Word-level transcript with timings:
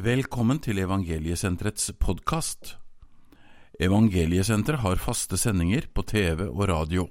Velkommen 0.00 0.56
til 0.64 0.78
Evangeliesenterets 0.80 1.90
podkast. 2.00 2.70
Evangeliesenteret 3.76 4.80
har 4.80 5.02
faste 5.02 5.36
sendinger 5.36 5.90
på 5.92 6.06
TV 6.08 6.46
og 6.46 6.62
radio. 6.70 7.04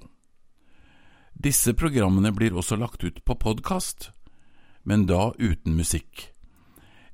Disse 1.30 1.76
programmene 1.78 2.32
blir 2.34 2.56
også 2.58 2.80
lagt 2.80 3.04
ut 3.06 3.20
på 3.22 3.36
podkast, 3.38 4.08
men 4.82 5.06
da 5.06 5.28
uten 5.38 5.78
musikk. 5.78 6.32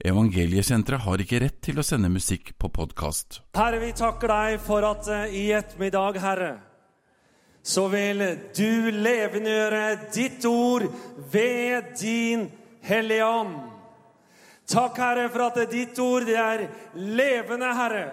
Evangeliesenteret 0.01 1.05
har 1.05 1.27
ikke 1.27 1.43
rett 1.45 1.61
til 1.69 1.83
å 1.83 1.84
sende 1.84 2.09
musikk 2.09 2.55
på 2.56 2.73
podkast. 2.73 3.43
Herre, 3.61 3.83
vi 3.84 3.93
takker 4.01 4.33
deg 4.33 4.59
for 4.65 4.88
at 4.95 5.12
eh, 5.12 5.38
i 5.43 5.47
ettermiddag, 5.61 6.23
Herre, 6.24 6.52
så 7.61 7.91
vil 7.93 8.24
du 8.56 8.93
levendegjøre 8.97 9.87
ditt 10.09 10.48
ord 10.48 10.88
ved 11.29 11.98
din 12.01 12.48
Hellige 12.87 13.29
Ånd. 13.29 13.76
Takk, 14.66 14.98
Herre, 14.98 15.29
for 15.30 15.47
at 15.47 15.59
ditt 15.70 15.98
ord 16.02 16.27
det 16.27 16.38
er 16.41 16.65
levende, 16.95 17.69
Herre. 17.77 18.06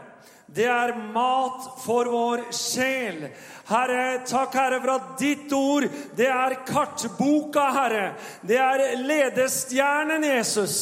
Det 0.54 0.68
er 0.70 0.92
mat 1.14 1.66
for 1.82 2.10
vår 2.14 2.44
sjel. 2.54 3.24
Herre, 3.66 4.20
takk, 4.28 4.54
Herre, 4.54 4.78
for 4.84 4.92
at 4.94 5.08
ditt 5.18 5.54
ord, 5.58 5.88
det 6.14 6.28
er 6.30 6.60
kartboka, 6.68 7.64
Herre. 7.74 8.06
Det 8.46 8.60
er 8.62 8.84
ledestjernen, 9.02 10.28
Jesus. 10.28 10.78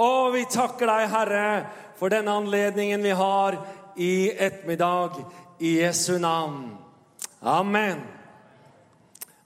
Og 0.00 0.32
vi 0.38 0.46
takker 0.48 0.88
deg, 0.88 1.10
Herre, 1.12 1.44
for 2.00 2.12
denne 2.12 2.38
anledningen 2.40 3.04
vi 3.04 3.12
har 3.18 3.60
i 4.00 4.14
ettermiddag. 4.32 5.20
I 5.60 5.74
Jesu 5.82 6.14
navn. 6.16 6.70
Amen. 7.44 8.00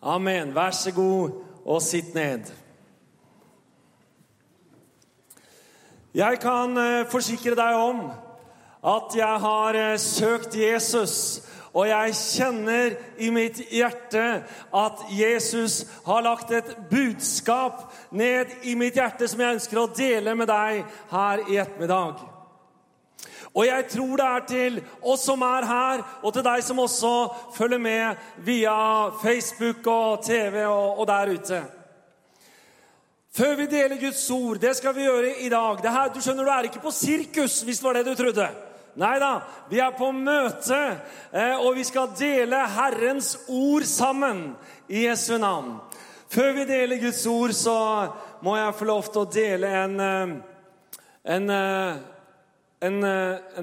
Amen. 0.03 0.55
Vær 0.55 0.71
så 0.71 0.93
god 0.95 1.41
og 1.65 1.83
sitt 1.83 2.15
ned. 2.15 2.53
Jeg 6.15 6.39
kan 6.39 6.77
eh, 6.79 7.09
forsikre 7.11 7.57
deg 7.59 7.75
om 7.75 8.05
at 8.87 9.17
jeg 9.19 9.41
har 9.43 9.75
eh, 9.75 9.97
søkt 9.99 10.55
Jesus, 10.55 11.43
og 11.75 11.89
jeg 11.89 12.15
kjenner 12.15 12.95
i 13.19 13.33
mitt 13.35 13.59
hjerte 13.67 14.23
at 14.79 15.03
Jesus 15.11 15.81
har 16.07 16.23
lagt 16.23 16.55
et 16.55 16.71
budskap 16.87 17.89
ned 18.15 18.55
i 18.63 18.77
mitt 18.79 18.95
hjerte 18.95 19.27
som 19.27 19.43
jeg 19.43 19.59
ønsker 19.59 19.83
å 19.83 19.89
dele 19.91 20.39
med 20.39 20.53
deg 20.53 20.87
her 21.11 21.45
i 21.51 21.59
ettermiddag. 21.59 22.23
Og 23.51 23.67
jeg 23.67 23.91
tror 23.91 24.15
det 24.23 24.31
er 24.31 24.51
til 24.55 24.83
oss 25.03 25.27
som 25.27 25.43
er 25.43 25.67
her, 25.67 26.09
og 26.23 26.31
til 26.31 26.47
deg 26.47 26.63
som 26.63 26.79
også 26.79 27.15
følger 27.59 27.83
med 27.83 28.27
via 28.47 29.11
Facebook 29.19 29.83
og 29.91 30.23
TV 30.23 30.63
og, 30.63 31.01
og 31.01 31.11
der 31.11 31.35
ute. 31.35 31.67
Før 33.35 33.57
vi 33.59 33.65
deler 33.67 33.99
Guds 33.99 34.23
ord, 34.31 34.61
det 34.63 34.77
skal 34.79 34.95
vi 34.95 35.09
gjøre 35.09 35.33
i 35.43 35.49
dag. 35.51 35.81
Her, 35.83 36.13
du 36.15 36.21
skjønner, 36.23 36.47
du 36.47 36.53
er 36.55 36.69
ikke 36.69 36.85
på 36.85 36.93
sirkus, 36.95 37.65
hvis 37.67 37.81
det 37.83 37.89
var 37.89 37.99
det 37.99 38.05
du 38.07 38.15
trodde. 38.15 38.47
Nei 39.03 39.17
da, 39.19 39.31
vi 39.67 39.81
er 39.83 39.97
på 39.99 40.13
møte, 40.15 40.79
eh, 41.35 41.57
og 41.59 41.75
vi 41.75 41.83
skal 41.83 42.13
dele 42.15 42.61
Herrens 42.77 43.33
ord 43.51 43.83
sammen 43.91 44.45
i 44.87 45.09
Jesu 45.09 45.35
navn. 45.43 45.81
Før 46.31 46.55
vi 46.61 46.69
deler 46.71 47.03
Guds 47.03 47.27
ord, 47.27 47.57
så 47.59 47.77
må 48.47 48.55
jeg 48.55 48.79
få 48.79 48.87
lov 48.93 49.11
til 49.11 49.25
å 49.25 49.33
dele 49.41 49.75
en, 49.83 50.01
eh, 50.07 50.39
en, 51.35 51.51
eh, 51.59 51.95
en, 52.87 53.05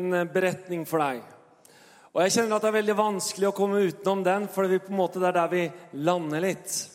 en 0.03 0.13
beretning 0.35 0.83
for 0.83 0.99
deg. 0.99 1.23
Og 2.11 2.25
jeg 2.25 2.41
kjenner 2.41 2.57
at 2.57 2.67
det 2.67 2.73
er 2.73 2.81
veldig 2.81 2.99
vanskelig 2.99 3.53
å 3.53 3.55
komme 3.55 3.85
utenom 3.87 4.27
den, 4.27 4.51
for 4.51 4.67
det 4.67 4.83
er 4.83 5.31
der 5.31 5.47
vi 5.47 5.69
lander 5.93 6.43
litt. 6.43 6.90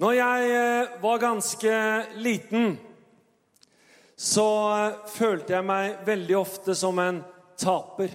Når 0.00 0.12
jeg 0.18 0.88
var 1.02 1.22
ganske 1.22 1.74
liten 2.18 2.74
så 4.16 4.46
følte 5.10 5.56
jeg 5.56 5.66
meg 5.66 6.04
veldig 6.06 6.36
ofte 6.38 6.74
som 6.78 6.98
en 7.02 7.20
taper. 7.58 8.12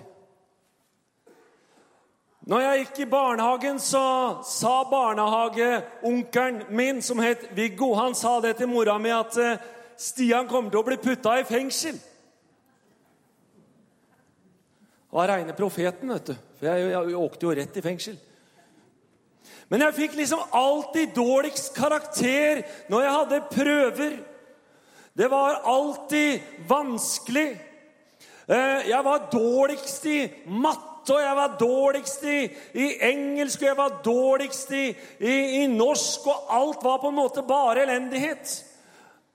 Når 2.49 2.63
jeg 2.63 2.79
gikk 2.79 3.01
i 3.03 3.09
barnehagen, 3.11 3.81
så 3.83 4.39
sa 4.47 4.79
barnehageonkelen 4.89 6.63
min, 6.73 7.01
som 7.05 7.19
het 7.21 7.49
Viggo, 7.53 7.91
han 7.99 8.15
sa 8.17 8.39
det 8.41 8.55
til 8.57 8.71
mora 8.71 8.97
mi 8.97 9.11
at 9.13 9.37
eh, 9.37 9.59
Stian 9.99 10.47
kommer 10.47 10.71
til 10.71 10.79
å 10.79 10.87
bli 10.87 10.97
putta 11.03 11.35
i 11.37 11.45
fengsel. 11.45 11.99
Det 15.09 15.17
var 15.17 15.29
reine 15.33 15.53
profeten, 15.57 16.09
vet 16.15 16.31
du. 16.31 16.35
For 16.57 16.69
jeg, 16.69 16.87
jeg, 16.87 17.11
jeg 17.11 17.19
åkte 17.19 17.45
jo 17.45 17.53
rett 17.59 17.77
i 17.77 17.83
fengsel. 17.83 18.17
Men 19.69 19.85
jeg 19.85 19.97
fikk 19.99 20.17
liksom 20.17 20.41
alltid 20.55 21.13
dårligst 21.13 21.75
karakter 21.77 22.63
når 22.89 23.03
jeg 23.05 23.15
hadde 23.15 23.41
prøver. 23.53 24.13
Det 25.13 25.27
var 25.29 25.61
alltid 25.67 26.39
vanskelig. 26.67 27.49
Eh, 28.49 28.89
jeg 28.89 29.01
var 29.05 29.27
dårligst 29.31 30.05
i 30.09 30.19
matte, 30.45 31.13
og 31.13 31.21
jeg 31.21 31.35
var 31.35 31.57
dårligst 31.59 32.23
i, 32.23 32.39
i 32.73 32.87
engelsk, 33.11 33.61
og 33.61 33.67
jeg 33.67 33.77
var 33.77 34.01
dårligst 34.05 34.71
i, 34.71 34.85
i, 35.19 35.35
i, 35.61 35.67
norsk, 35.67 36.25
og 36.25 36.49
alt 36.57 36.83
var 36.83 36.97
på 37.01 37.11
en 37.11 37.19
måte 37.19 37.45
bare 37.45 37.83
elendighet. 37.85 38.55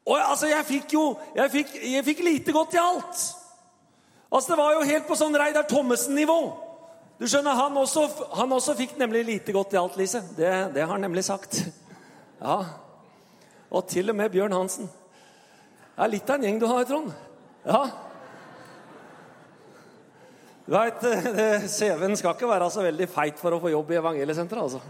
Og 0.07 0.19
altså, 0.19 0.51
jeg 0.51 0.67
fikk 0.67 0.97
jo 0.97 1.05
jeg 1.35 1.51
fikk, 1.51 1.79
jeg 1.93 2.05
fikk 2.05 2.25
lite 2.27 2.53
godt 2.53 2.75
i 2.75 2.83
alt. 2.83 3.23
Altså, 4.33 4.51
Det 4.51 4.59
var 4.59 4.73
jo 4.73 4.89
helt 4.91 5.07
på 5.07 5.19
sånn 5.19 5.39
Reidar 5.39 5.67
Thommessen-nivå. 5.71 6.41
Du 7.19 7.27
skjønner, 7.31 7.55
han 7.55 7.77
også, 7.79 8.09
han 8.35 8.53
også, 8.57 8.75
fikk 8.79 8.97
nemlig 8.99 9.23
lite 9.29 9.55
godt 9.55 9.77
i 9.77 9.79
alt, 9.79 9.99
Lise. 10.01 10.23
Det, 10.35 10.51
det 10.75 10.83
har 10.83 10.91
han 10.97 11.05
nemlig 11.07 11.23
sagt. 11.27 11.61
Ja. 12.41 12.59
Og 13.71 13.87
til 13.89 14.11
og 14.11 14.17
med 14.19 14.33
Bjørn 14.35 14.53
Hansen. 14.53 14.91
Det 15.95 16.03
er 16.03 16.11
litt 16.11 16.31
av 16.31 16.41
en 16.41 16.49
gjeng 16.49 16.59
du 16.59 16.67
har, 16.67 16.83
Trond. 16.89 17.13
Ja. 17.65 17.85
Du 20.67 20.73
veit, 20.75 21.07
eh, 21.07 21.65
CV-en 21.71 22.19
skal 22.19 22.35
ikke 22.35 22.51
være 22.51 22.71
så 22.73 22.83
veldig 22.85 23.09
feit 23.13 23.39
for 23.41 23.55
å 23.55 23.61
få 23.63 23.71
jobb 23.73 23.95
i 23.95 23.99
Evangeliesenteret, 24.01 24.67
altså. 24.67 24.83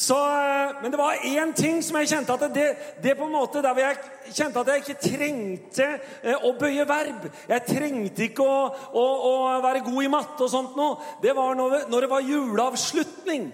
Så, 0.00 0.16
eh, 0.16 0.82
men 0.82 0.92
det 0.92 0.98
var 0.98 1.20
én 1.28 1.50
ting 1.52 1.82
som 1.84 1.98
jeg 2.00 2.08
kjente 2.08 2.32
at 2.32 2.54
det, 2.54 2.68
det 3.04 3.12
på 3.18 3.26
en 3.26 3.34
måte 3.34 3.60
der 3.60 3.76
jeg 3.82 3.98
kjente 4.32 4.62
at 4.62 4.70
jeg 4.72 4.80
ikke 4.80 5.02
trengte 5.02 5.88
eh, 6.22 6.46
å 6.48 6.54
bøye 6.56 6.86
verb. 6.88 7.26
Jeg 7.50 7.66
trengte 7.66 8.24
ikke 8.30 8.46
å, 8.46 8.62
å, 8.96 9.04
å 9.28 9.34
være 9.60 9.84
god 9.84 10.06
i 10.06 10.08
matte 10.16 10.46
og 10.46 10.52
sånt 10.54 10.80
noe. 10.80 10.96
Det 11.20 11.36
var 11.36 11.52
når, 11.58 11.84
når 11.92 12.06
det 12.06 12.10
var 12.14 12.24
juleavslutning. 12.30 13.50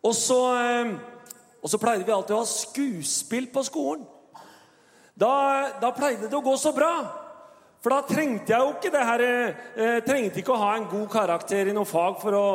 Og 0.00 0.16
så, 0.16 0.40
eh, 0.56 0.96
og 1.60 1.68
så 1.68 1.84
pleide 1.84 2.08
vi 2.08 2.16
alltid 2.16 2.38
å 2.38 2.40
ha 2.40 2.48
skuespill 2.48 3.52
på 3.52 3.68
skolen. 3.68 4.08
Da, 5.12 5.32
da, 5.76 5.92
pleide 5.92 6.30
det 6.30 6.40
å 6.40 6.46
gå 6.46 6.56
så 6.56 6.72
bra. 6.72 6.94
For 7.84 7.92
da 7.92 8.00
trengte 8.08 8.56
jeg 8.56 8.64
jo 8.64 8.76
ikke 8.78 8.96
det 8.96 9.08
her, 9.12 9.28
eh, 9.28 10.04
trengte 10.08 10.40
ikke 10.40 10.56
å 10.56 10.62
ha 10.64 10.76
en 10.78 10.88
god 10.88 11.10
karakter 11.12 11.68
i 11.68 11.76
noe 11.76 11.88
fag 11.88 12.22
for 12.24 12.32
å 12.32 12.46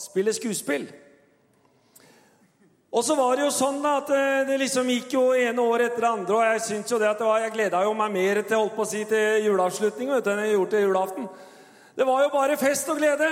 spille 0.00 0.32
skuespill. 0.32 0.88
Og 2.94 3.02
så 3.04 3.16
var 3.18 3.34
det 3.36 3.44
jo 3.44 3.50
sånn 3.52 3.80
da, 3.82 3.96
at 4.00 4.10
eh, 4.14 4.44
det 4.48 4.60
liksom 4.62 4.88
gikk 4.92 5.16
jo 5.16 5.24
ene 5.34 5.62
år 5.62 5.88
etter 5.88 6.04
det 6.04 6.12
andre. 6.12 6.36
Og 6.38 6.44
jeg 6.46 6.62
synes 6.68 6.92
jo 6.92 7.00
det 7.02 7.10
at 7.10 7.20
det 7.20 7.26
var, 7.26 7.42
jeg 7.42 7.54
gleda 7.56 7.82
meg 7.98 8.14
mer 8.14 8.40
til 8.42 8.62
holdt 8.62 8.76
på 8.76 8.86
å 8.86 8.88
si, 8.88 9.02
til 9.10 9.46
juleavslutning 9.48 10.12
vet 10.14 10.30
enn 10.30 10.42
jeg 10.44 10.54
gjorde 10.54 10.72
til 10.76 10.86
julaften. 10.86 11.28
Det 11.96 12.06
var 12.06 12.22
jo 12.22 12.32
bare 12.32 12.58
fest 12.60 12.88
og 12.92 13.00
glede. 13.00 13.30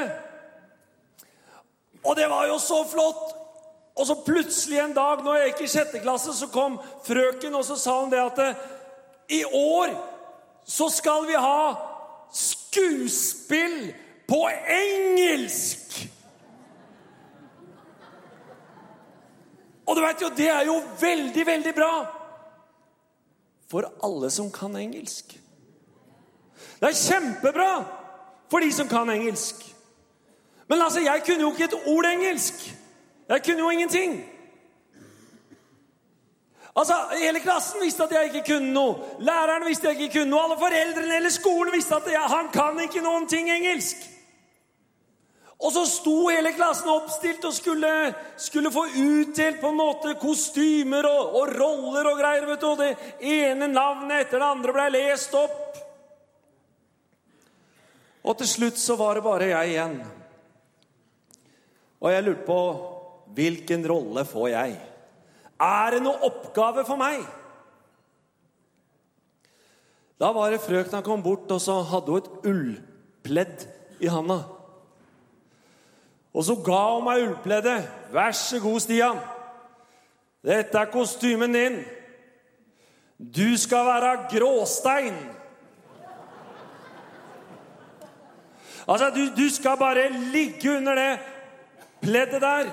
Og 2.04 2.16
det 2.19 2.28
var 2.32 2.48
jo 2.50 2.59
så 2.60 2.82
flott! 2.88 3.41
Og 3.94 4.09
så 4.09 4.16
plutselig 4.26 4.81
en 4.82 4.94
dag 4.97 5.20
når 5.22 5.37
jeg 5.38 5.50
gikk 5.53 5.60
i 5.62 5.70
sjette 5.70 6.00
klasse, 6.03 6.32
så 6.34 6.48
kom 6.50 6.81
frøken 7.06 7.54
og 7.54 7.62
så 7.62 7.76
sa 7.78 8.00
hun 8.00 8.10
det 8.10 8.19
at 8.19 8.41
i 9.31 9.44
år 9.46 9.94
så 10.67 10.88
skal 10.90 11.28
vi 11.28 11.38
ha 11.38 11.76
skuespill 12.34 13.93
på 14.26 14.40
engelsk! 14.50 16.13
Og 19.86 19.96
du 19.96 20.00
vet 20.00 20.22
jo, 20.22 20.31
det 20.36 20.48
er 20.48 20.64
jo 20.69 20.78
veldig, 21.00 21.46
veldig 21.46 21.75
bra 21.76 21.94
for 23.69 23.88
alle 24.06 24.31
som 24.31 24.50
kan 24.52 24.76
engelsk. 24.76 25.34
Det 26.81 26.88
er 26.88 27.00
kjempebra 27.00 27.70
for 28.50 28.64
de 28.64 28.70
som 28.72 28.88
kan 28.88 29.10
engelsk. 29.10 29.64
Men 30.69 30.82
altså, 30.82 31.00
jeg 31.00 31.22
kunne 31.26 31.40
jo 31.40 31.52
ikke 31.52 31.64
et 31.64 31.81
ord 31.86 32.06
engelsk. 32.06 32.64
Jeg 33.28 33.42
kunne 33.44 33.58
jo 33.58 33.70
ingenting. 33.70 34.25
Altså, 36.76 36.94
Hele 37.20 37.40
klassen 37.40 37.80
visste 37.82 38.04
at 38.04 38.12
jeg 38.12 38.25
ikke 38.25 38.54
kunne 38.54 38.72
noe. 38.72 38.96
Læreren 39.20 39.66
visste 39.66 39.88
jeg 39.88 40.00
ikke 40.00 40.19
kunne 40.19 40.30
noe. 40.30 40.44
Alle 40.44 40.58
foreldrene 40.58 41.16
eller 41.16 41.30
skolen 41.30 41.72
visste 41.72 41.96
at 41.96 42.08
jeg, 42.12 42.20
han 42.20 42.50
kan 42.52 42.80
ikke 42.80 43.04
noen 43.04 43.28
ting 43.28 43.50
engelsk. 43.50 44.13
Og 45.62 45.70
så 45.72 45.84
sto 45.86 46.16
hele 46.28 46.50
klassen 46.56 46.90
oppstilt 46.90 47.44
og 47.46 47.54
skulle, 47.54 47.90
skulle 48.40 48.72
få 48.74 48.88
utdelt 48.90 49.60
på 49.62 49.70
en 49.70 49.78
måte 49.78 50.16
kostymer 50.20 51.06
og, 51.06 51.36
og, 51.38 51.52
roller 51.54 52.10
og 52.10 52.18
greier. 52.18 52.46
vet 52.48 52.60
du, 52.60 52.66
Og 52.72 52.80
det 52.82 52.90
ene 53.20 53.68
navnet 53.70 54.24
etter 54.24 54.42
det 54.42 54.48
andre 54.48 54.74
ble 54.74 54.88
lest 54.96 55.36
opp. 55.38 55.78
Og 58.24 58.36
til 58.40 58.48
slutt 58.48 58.80
så 58.80 58.96
var 58.96 59.14
det 59.16 59.24
bare 59.24 59.52
jeg 59.52 59.74
igjen. 59.74 59.96
Og 62.00 62.10
jeg 62.12 62.24
lurte 62.24 62.48
på 62.48 62.60
hvilken 63.34 63.86
rolle 63.88 64.24
får 64.28 64.48
jeg? 64.52 64.76
Er 65.64 65.94
det 65.94 66.02
noe 66.04 66.28
oppgave 66.28 66.84
for 66.86 67.00
meg? 67.00 67.22
Da 70.20 70.30
var 70.34 70.52
det 70.52 70.62
frøkna 70.62 71.00
kom 71.04 71.22
bort, 71.24 71.50
og 71.50 71.60
så 71.62 71.80
hadde 71.88 72.12
hun 72.12 72.20
et 72.20 72.50
ullpledd 72.50 73.64
i 74.04 74.10
handa. 74.12 74.42
Og 76.34 76.44
så 76.44 76.56
ga 76.66 76.82
hun 76.96 77.04
meg 77.06 77.22
ullpleddet. 77.28 77.86
Vær 78.12 78.34
så 78.34 78.58
god, 78.60 78.81
Stian. 78.82 79.20
Dette 80.44 80.78
er 80.78 80.90
kostymen 80.92 81.54
din. 81.54 81.78
Du 83.19 83.56
skal 83.56 83.86
være 83.86 84.16
gråstein. 84.32 85.14
Altså, 88.88 89.10
du, 89.14 89.22
du 89.36 89.48
skal 89.54 89.78
bare 89.78 90.08
ligge 90.12 90.76
under 90.76 90.94
det 90.94 91.19
pleddet 92.02 92.42
der. 92.42 92.66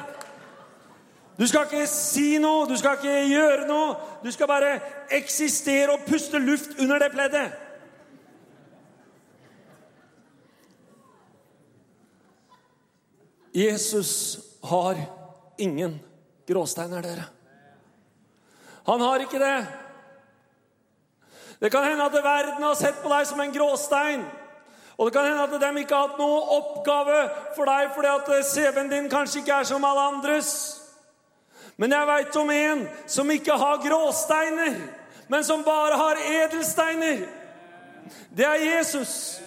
Du 1.39 1.47
skal 1.47 1.65
ikke 1.65 1.87
si 1.87 2.37
noe, 2.37 2.67
du 2.69 2.75
skal 2.77 2.97
ikke 2.99 3.29
gjøre 3.31 3.67
noe. 3.69 3.93
Du 4.23 4.31
skal 4.31 4.49
bare 4.49 4.79
eksistere 5.15 5.93
og 5.93 6.03
puste 6.07 6.39
luft 6.39 6.75
under 6.79 6.99
det 6.99 7.11
pleddet. 7.11 7.53
Jesus 13.51 14.39
har 14.63 14.97
ingen 15.57 15.99
gråsteiner, 16.47 17.01
dere. 17.01 17.23
Han 18.85 19.01
har 19.01 19.23
ikke 19.23 19.39
det. 19.39 19.65
Det 21.61 21.69
kan 21.69 21.83
hende 21.83 22.05
at 22.05 22.23
verden 22.23 22.63
har 22.63 22.75
sett 22.75 23.03
på 23.03 23.09
deg 23.11 23.27
som 23.29 23.41
en 23.43 23.53
gråstein. 23.53 24.23
Og 24.97 25.07
det 25.07 25.13
kan 25.13 25.27
hende 25.27 25.43
at 25.43 25.53
de 25.61 25.81
ikke 25.81 25.97
har 25.97 26.07
hatt 26.09 26.21
noen 26.21 26.55
oppgave 26.57 27.19
for 27.55 27.69
deg 27.69 27.91
fordi 27.95 28.09
at 28.15 28.31
CV-en 28.49 28.89
din 28.89 29.09
kanskje 29.11 29.41
ikke 29.41 29.59
er 29.61 29.69
som 29.69 29.85
alle 29.85 30.07
andres. 30.15 30.51
Men 31.77 31.93
jeg 31.95 32.09
veit 32.09 32.35
om 32.37 32.49
en 32.53 32.81
som 33.09 33.31
ikke 33.33 33.57
har 33.57 33.79
gråsteiner, 33.81 34.75
men 35.31 35.45
som 35.45 35.63
bare 35.65 35.97
har 35.97 36.19
edelsteiner. 36.43 37.23
Det 38.29 38.45
er 38.45 38.65
Jesus. 38.65 39.41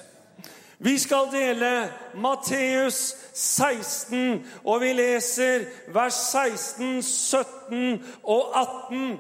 Vi 0.79 0.99
skal 0.99 1.29
dele 1.33 1.93
Matteus 2.15 3.17
16, 3.35 4.47
og 4.65 4.81
vi 4.81 4.93
leser 4.93 5.65
vers 5.95 6.15
16, 6.15 7.03
17 7.03 8.05
og 8.23 8.61
18. 8.91 9.19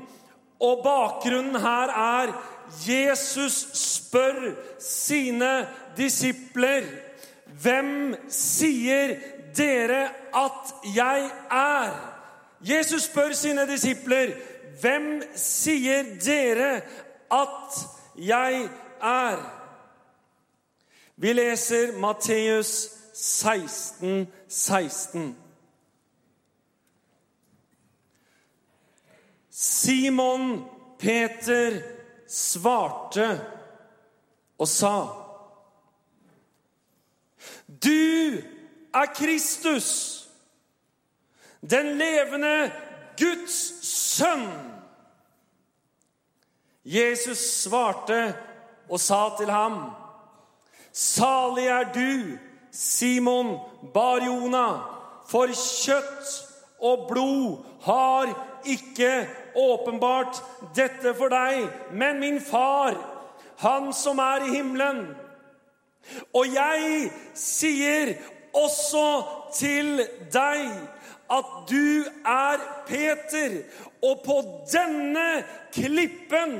Og 0.60 0.80
bakgrunnen 0.84 1.60
her 1.60 1.92
er 1.94 2.32
Jesus 2.88 3.66
spør 3.74 4.54
sine 4.80 5.66
disipler 5.96 6.86
Hvem 7.62 8.14
sier 8.28 9.14
dere 9.56 10.08
at 10.34 10.74
jeg 10.94 11.30
er? 11.50 11.92
Jesus 12.60 13.02
spør 13.02 13.32
sine 13.32 13.66
disipler 13.70 14.32
Hvem 14.80 15.22
sier 15.38 16.16
dere 16.24 16.80
at 17.30 17.84
jeg 18.18 18.68
er? 19.02 19.63
Vi 21.16 21.32
leser 21.32 21.92
Matteus 21.98 22.90
16, 23.12 24.26
16. 24.48 25.36
Simon 29.50 30.64
Peter 30.98 31.82
svarte 32.26 33.28
og 34.58 34.68
sa 34.68 34.96
Du 37.68 38.40
er 38.94 39.06
Kristus, 39.14 39.90
den 41.60 41.94
levende 41.98 42.72
Guds 43.18 43.86
sønn. 43.86 44.48
Jesus 46.84 47.38
svarte 47.38 48.34
og 48.90 49.00
sa 49.00 49.28
til 49.38 49.50
ham 49.50 50.03
Salig 50.94 51.66
er 51.66 51.88
du, 51.94 52.38
Simon 52.70 53.56
Barjona, 53.94 54.66
for 55.26 55.50
kjøtt 55.50 56.34
og 56.84 57.08
blod 57.08 57.64
har 57.82 58.30
ikke 58.64 59.26
åpenbart 59.58 60.38
dette 60.76 61.14
for 61.18 61.32
deg, 61.32 61.66
men 61.92 62.20
min 62.22 62.40
far, 62.42 62.94
han 63.58 63.90
som 63.96 64.22
er 64.22 64.46
i 64.46 64.54
himmelen. 64.54 65.06
Og 66.36 66.54
jeg 66.54 67.10
sier 67.38 68.14
også 68.54 69.06
til 69.56 70.04
deg 70.32 70.68
at 71.34 71.52
du 71.68 72.04
er 72.28 72.62
Peter, 72.86 73.56
og 74.04 74.20
på 74.24 74.36
denne 74.72 75.44
klippen 75.74 76.58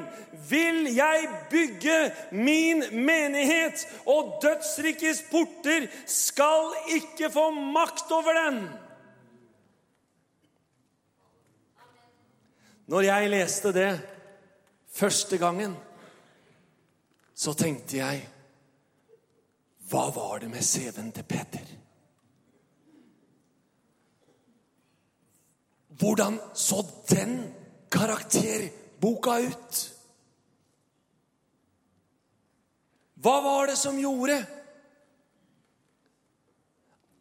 vil 0.49 0.88
jeg 0.94 1.29
bygge 1.50 1.99
min 2.32 2.85
menighet, 2.93 3.85
og 4.06 4.38
dødsrikets 4.43 5.25
porter 5.31 5.88
skal 6.06 6.73
ikke 6.97 7.31
få 7.32 7.50
makt 7.50 8.12
over 8.12 8.41
den. 8.41 8.61
Når 12.87 13.00
jeg 13.00 13.31
leste 13.32 13.73
det 13.73 13.93
første 14.93 15.38
gangen, 15.41 15.76
så 17.35 17.55
tenkte 17.56 17.99
jeg 17.99 18.29
Hva 19.91 20.09
var 20.15 20.38
det 20.41 20.49
med 20.49 20.65
CV-en 20.65 21.11
til 21.12 21.26
Peter? 21.29 21.83
Hvordan 26.04 26.40
så 26.54 26.86
den 27.08 27.54
karakterboka 27.88 29.38
ut? 29.38 29.78
Hva 33.14 33.38
var 33.40 33.70
det 33.70 33.76
som 33.80 33.96
gjorde 33.96 34.36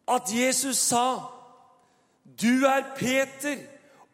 at 0.08 0.34
Jesus 0.34 0.76
sa, 0.76 1.32
'Du 2.24 2.66
er 2.66 2.94
Peter, 2.96 3.56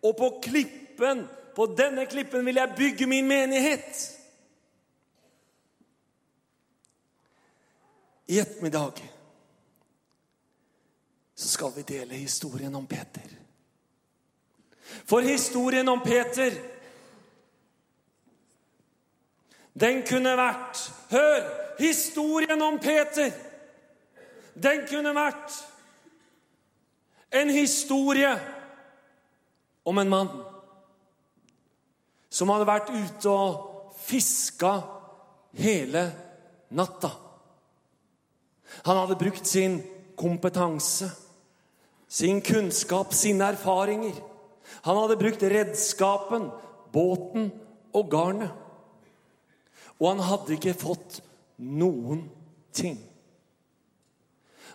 og 0.03 0.17
på 0.17 0.41
klippen, 0.43 1.27
på 1.57 1.67
denne 1.67 2.07
klippen 2.07 2.47
vil 2.47 2.55
jeg 2.55 2.75
bygge 2.77 3.07
min 3.07 3.27
menighet'? 3.27 4.17
I 8.29 8.39
ettermiddag 8.39 9.03
så 11.35 11.49
skal 11.49 11.73
vi 11.77 11.83
dele 11.83 12.15
historien 12.15 12.75
om 12.75 12.87
Peter. 12.87 13.40
For 15.11 15.21
historien 15.21 15.89
om 15.89 16.01
Peter, 16.05 16.55
den 19.81 20.05
kunne 20.07 20.37
vært 20.39 20.85
Hør! 21.11 21.49
Historien 21.81 22.63
om 22.63 22.77
Peter, 22.79 23.33
den 24.55 24.85
kunne 24.87 25.15
vært 25.17 25.55
en 27.33 27.51
historie 27.51 28.35
om 29.89 29.99
en 29.99 30.13
mann 30.13 30.31
som 32.31 32.53
hadde 32.53 32.69
vært 32.69 32.93
ute 32.93 33.33
og 33.33 33.95
fiska 34.05 34.75
hele 35.57 36.05
natta. 36.77 37.15
Han 38.85 39.01
hadde 39.01 39.19
brukt 39.25 39.49
sin 39.49 39.81
kompetanse, 40.21 41.09
sin 42.09 42.45
kunnskap, 42.45 43.17
sine 43.17 43.55
erfaringer. 43.57 44.30
Han 44.83 44.97
hadde 44.97 45.19
brukt 45.21 45.43
redskapen, 45.43 46.51
båten 46.93 47.51
og 47.95 48.11
garnet. 48.11 48.51
Og 50.01 50.15
han 50.15 50.25
hadde 50.25 50.57
ikke 50.57 50.77
fått 50.81 51.21
noen 51.61 52.25
ting. 52.73 52.99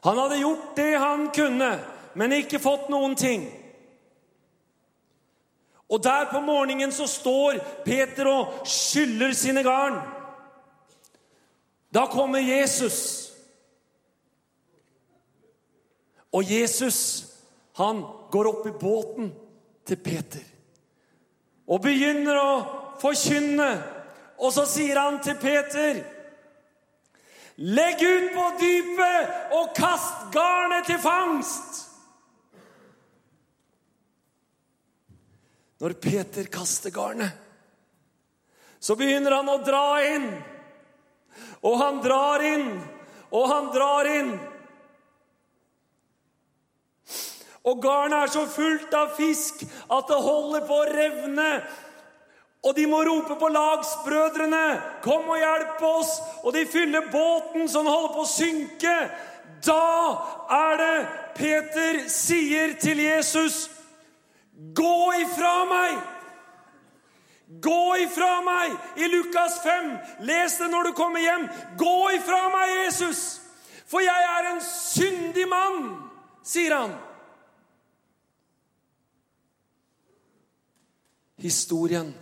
Han 0.05 0.19
hadde 0.21 0.41
gjort 0.43 0.75
det 0.77 0.91
han 1.01 1.29
kunne, 1.33 1.69
men 2.13 2.35
ikke 2.37 2.61
fått 2.61 2.91
noen 2.93 3.15
ting. 3.17 3.47
Og 5.89 6.01
der 6.03 6.27
på 6.29 6.41
morgenen 6.41 6.93
så 6.93 7.07
står 7.09 7.57
Peter 7.85 8.29
og 8.29 8.67
skyller 8.69 9.33
sine 9.37 9.63
garn. 9.65 9.97
Da 11.93 12.05
kommer 12.11 12.41
Jesus. 12.43 13.31
Og 16.35 16.51
Jesus, 16.51 16.99
han 17.79 18.01
går 18.33 18.49
opp 18.51 18.65
i 18.67 18.75
båten 18.75 19.29
til 19.85 19.99
Peter 20.01 20.43
og 21.65 21.81
begynner 21.81 22.37
å 22.37 22.51
forkynne. 23.01 23.69
Og 24.35 24.51
så 24.53 24.65
sier 24.67 24.99
han 24.99 25.21
til 25.23 25.37
Peter 25.39 26.01
Legg 27.55 28.01
ut 28.03 28.33
på 28.35 28.45
dypet 28.59 29.53
og 29.55 29.69
kast 29.77 30.25
garnet 30.33 30.89
til 30.89 30.99
fangst! 30.99 31.83
Når 35.79 35.95
Peter 36.03 36.47
kaster 36.51 36.91
garnet, 36.91 37.31
så 38.79 38.95
begynner 38.99 39.37
han 39.37 39.49
å 39.51 39.61
dra 39.63 39.87
inn. 40.03 40.27
Og 41.67 41.79
han 41.79 41.99
drar 42.03 42.43
inn, 42.47 42.69
og 43.31 43.47
han 43.51 43.71
drar 43.75 44.09
inn. 44.11 44.29
Og 47.65 47.81
garnet 47.81 48.19
er 48.19 48.31
så 48.33 48.45
fullt 48.45 48.93
av 48.93 49.15
fisk 49.17 49.63
at 49.65 50.07
det 50.09 50.21
holder 50.21 50.65
på 50.67 50.79
å 50.81 50.89
revne. 50.89 51.49
Og 52.65 52.73
de 52.77 52.85
må 52.89 53.03
rope 53.05 53.37
på 53.37 53.47
lagsbrødrene, 53.47 54.81
'Kom 55.01 55.29
og 55.29 55.37
hjelp 55.37 55.81
oss!' 55.81 56.21
Og 56.43 56.53
de 56.53 56.65
fyller 56.65 57.11
båten 57.11 57.67
så 57.69 57.79
den 57.79 57.87
holder 57.87 58.13
på 58.13 58.21
å 58.21 58.33
synke. 58.41 59.11
Da 59.65 60.17
er 60.49 60.77
det 60.77 61.07
Peter 61.35 62.09
sier 62.09 62.73
til 62.81 62.97
Jesus, 62.97 63.69
'Gå 64.73 65.13
ifra 65.21 65.65
meg!' 65.65 66.15
Gå 67.61 67.95
ifra 67.95 68.41
meg! 68.41 68.71
I 68.97 69.07
Lukas 69.07 69.59
5. 69.63 69.97
Les 70.19 70.57
det 70.57 70.69
når 70.71 70.83
du 70.83 70.91
kommer 70.91 71.19
hjem. 71.19 71.49
Gå 71.77 72.11
ifra 72.17 72.49
meg, 72.49 72.85
Jesus! 72.85 73.41
For 73.85 74.01
jeg 74.01 74.23
er 74.39 74.49
en 74.49 74.61
syndig 74.61 75.45
mann, 75.47 75.91
sier 76.43 76.73
han. 76.73 76.95
Historien 81.37 82.13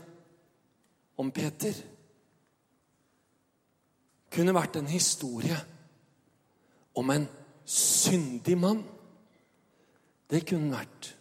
om 1.17 1.32
Peter 1.32 1.74
kunne 4.34 4.53
vært 4.55 4.79
en 4.79 4.89
historie 4.89 5.58
om 6.98 7.10
en 7.13 7.27
syndig 7.65 8.58
mann. 8.58 8.82
Det 10.29 10.41
kunne 10.50 10.65
den 10.65 10.74
vært. 10.74 11.12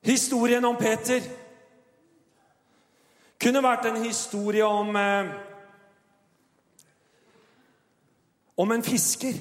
Historien 0.00 0.64
om 0.64 0.78
Peter 0.80 1.20
kunne 3.40 3.62
vært 3.64 3.88
en 3.88 4.02
historie 4.04 4.64
om 4.64 4.96
eh, 4.96 5.38
Om 8.60 8.72
en 8.74 8.82
fisker 8.84 9.38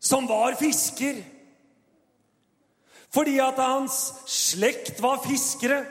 som 0.00 0.24
var 0.28 0.54
fisker 0.56 1.18
fordi 3.14 3.38
at 3.38 3.58
hans 3.62 3.98
slekt 4.26 5.02
var 5.02 5.20
fiskere, 5.22 5.84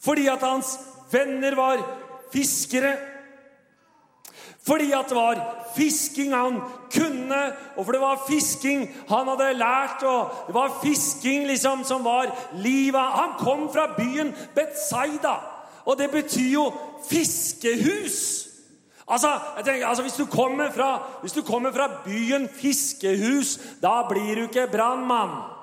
fordi 0.00 0.26
at 0.28 0.44
hans 0.44 0.74
venner 1.12 1.56
var 1.56 1.80
fiskere. 2.32 2.96
Fordi 4.60 4.90
at 4.92 5.08
det 5.08 5.16
var 5.16 5.38
fisking 5.76 6.34
han 6.36 6.58
kunne, 6.92 7.38
og 7.76 7.84
for 7.84 7.92
det 7.96 8.00
var 8.00 8.20
fisking 8.26 8.84
han 9.08 9.28
hadde 9.32 9.54
lært. 9.56 10.02
og 10.04 10.44
Det 10.46 10.54
var 10.54 10.76
fisking 10.82 11.46
liksom 11.48 11.84
som 11.84 12.04
var 12.04 12.28
livet. 12.60 13.00
Han 13.00 13.32
kom 13.38 13.70
fra 13.72 13.86
byen 13.96 14.34
Betzaida, 14.54 15.34
og 15.84 15.98
det 15.98 16.10
betyr 16.10 16.52
jo 16.52 16.72
fiskehus. 17.08 18.50
Altså, 19.10 19.28
tenker, 19.64 19.86
altså 19.86 20.02
hvis, 20.02 20.12
du 20.12 20.26
fra, 20.26 21.02
hvis 21.20 21.32
du 21.32 21.42
kommer 21.42 21.72
fra 21.72 21.88
byen 22.04 22.48
Fiskehus, 22.48 23.58
da 23.82 24.02
blir 24.08 24.34
du 24.34 24.42
ikke 24.42 24.68
brannmann. 24.72 25.59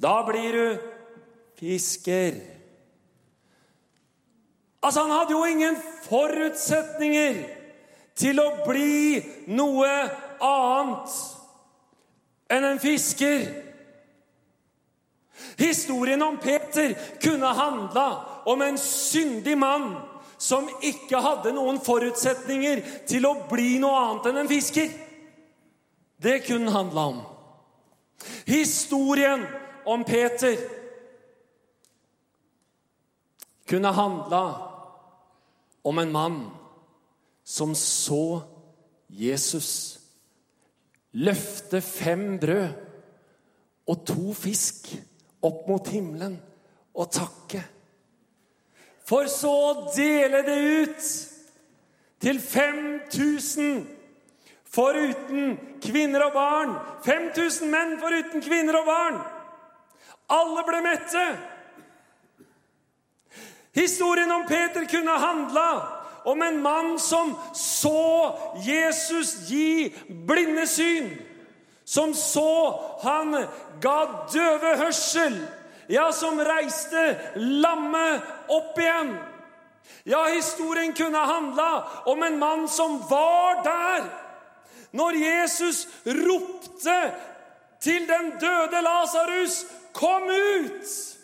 Da 0.00 0.22
blir 0.24 0.52
du 0.52 0.78
fisker. 1.60 2.34
Altså, 4.80 5.00
han 5.00 5.10
hadde 5.10 5.34
jo 5.36 5.44
ingen 5.44 5.76
forutsetninger 6.06 7.42
til 8.16 8.40
å 8.40 8.48
bli 8.64 9.20
noe 9.52 9.90
annet 10.40 11.18
enn 12.50 12.68
en 12.72 12.80
fisker. 12.80 13.44
Historien 15.60 16.22
om 16.24 16.38
Peter 16.40 16.96
kunne 17.20 17.52
handla 17.56 18.08
om 18.48 18.62
en 18.64 18.80
syndig 18.80 19.58
mann 19.60 19.92
som 20.40 20.68
ikke 20.80 21.20
hadde 21.20 21.52
noen 21.52 21.76
forutsetninger 21.84 22.80
til 23.08 23.28
å 23.28 23.36
bli 23.50 23.74
noe 23.82 24.04
annet 24.06 24.30
enn 24.30 24.44
en 24.46 24.48
fisker. 24.48 24.88
Det 26.20 26.40
kunne 26.48 26.72
handla 26.72 27.10
om. 27.12 27.20
Historien 28.48 29.44
om 29.84 30.04
Peter 30.04 30.56
kunne 33.70 33.92
handla 33.94 34.44
om 35.82 35.98
en 35.98 36.12
mann 36.12 36.50
som 37.44 37.74
så 37.74 38.42
Jesus 39.06 39.98
løfte 41.12 41.80
fem 41.82 42.38
brød 42.38 42.68
og 43.90 44.04
to 44.06 44.32
fisk 44.36 44.92
opp 45.42 45.66
mot 45.68 45.88
himmelen 45.90 46.36
og 46.94 47.10
takke. 47.14 47.62
For 49.06 49.26
så 49.30 49.50
å 49.50 49.72
dele 49.96 50.44
det 50.46 50.58
ut 50.84 51.08
til 52.22 52.38
5000 52.38 53.80
foruten 54.70 55.56
kvinner 55.82 56.28
og 56.28 56.36
barn. 56.36 56.74
5000 57.06 57.72
menn 57.72 57.96
foruten 58.02 58.44
kvinner 58.44 58.78
og 58.78 58.86
barn. 58.86 59.20
Alle 60.30 60.64
ble 60.66 60.82
mette. 60.84 61.24
Historien 63.74 64.30
om 64.32 64.46
Peter 64.46 64.84
kunne 64.90 65.16
handla 65.22 65.70
om 66.24 66.42
en 66.42 66.60
mann 66.62 66.98
som 66.98 67.34
så 67.54 68.38
Jesus 68.66 69.34
gi 69.48 69.90
blinde 70.08 70.66
syn. 70.66 71.10
Som 71.84 72.14
så 72.14 72.80
han 73.02 73.34
ga 73.82 74.26
døve 74.32 74.76
hørsel. 74.84 75.40
Ja, 75.90 76.12
som 76.14 76.38
reiste 76.38 77.02
lamme 77.34 78.20
opp 78.46 78.78
igjen. 78.78 79.16
Ja, 80.06 80.24
historien 80.30 80.92
kunne 80.94 81.18
handla 81.18 81.70
om 82.06 82.22
en 82.22 82.38
mann 82.38 82.68
som 82.68 83.00
var 83.10 83.62
der 83.66 84.06
når 84.90 85.18
Jesus 85.18 85.84
ropte 86.04 86.98
til 87.82 88.06
den 88.08 88.32
døde 88.40 88.82
Lasarus 88.82 89.64
'Kom 89.92 90.22
ut!' 90.22 91.16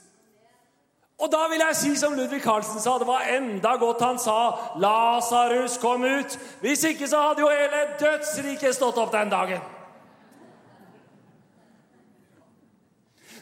Og 1.18 1.32
da 1.32 1.46
vil 1.48 1.62
jeg 1.66 1.76
si 1.76 1.96
som 1.96 2.12
Ludvig 2.12 2.42
Carlsen 2.42 2.80
sa, 2.80 2.98
det 2.98 3.06
var 3.06 3.20
enda 3.20 3.76
godt 3.76 4.02
han 4.04 4.18
sa 4.18 4.52
'Lasarus, 4.76 5.78
kom 5.78 6.04
ut'. 6.04 6.38
Hvis 6.60 6.84
ikke 6.84 7.08
så 7.08 7.20
hadde 7.20 7.40
jo 7.40 7.48
hele 7.48 7.86
dødsriket 8.00 8.74
stått 8.74 8.98
opp 8.98 9.12
den 9.12 9.30
dagen. 9.30 9.60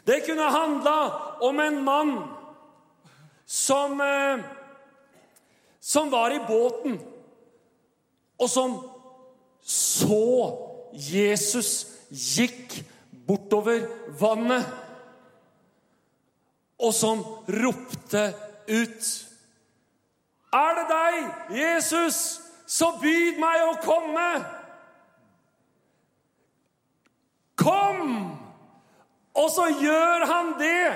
Det 0.07 0.23
kunne 0.27 0.51
handla 0.51 1.11
om 1.41 1.61
en 1.61 1.85
mann 1.85 2.19
som 3.47 4.01
eh, 4.01 4.39
Som 5.81 6.11
var 6.11 6.31
i 6.31 6.39
båten, 6.49 7.01
og 8.39 8.49
som 8.49 8.79
så 9.61 10.57
Jesus 10.93 11.87
gikk 12.09 12.73
bortover 13.27 13.85
vannet 14.21 14.65
og 16.79 16.95
som 16.95 17.23
ropte 17.49 18.25
ut. 18.69 19.09
Er 20.55 20.77
det 20.79 20.85
deg, 20.91 21.19
Jesus, 21.59 22.19
så 22.67 22.93
byd 23.01 23.41
meg 23.43 23.65
å 23.69 23.75
komme. 23.85 24.29
Kom! 27.59 28.05
Og 29.35 29.51
så 29.51 29.67
gjør 29.83 30.27
han 30.31 30.53
det 30.61 30.93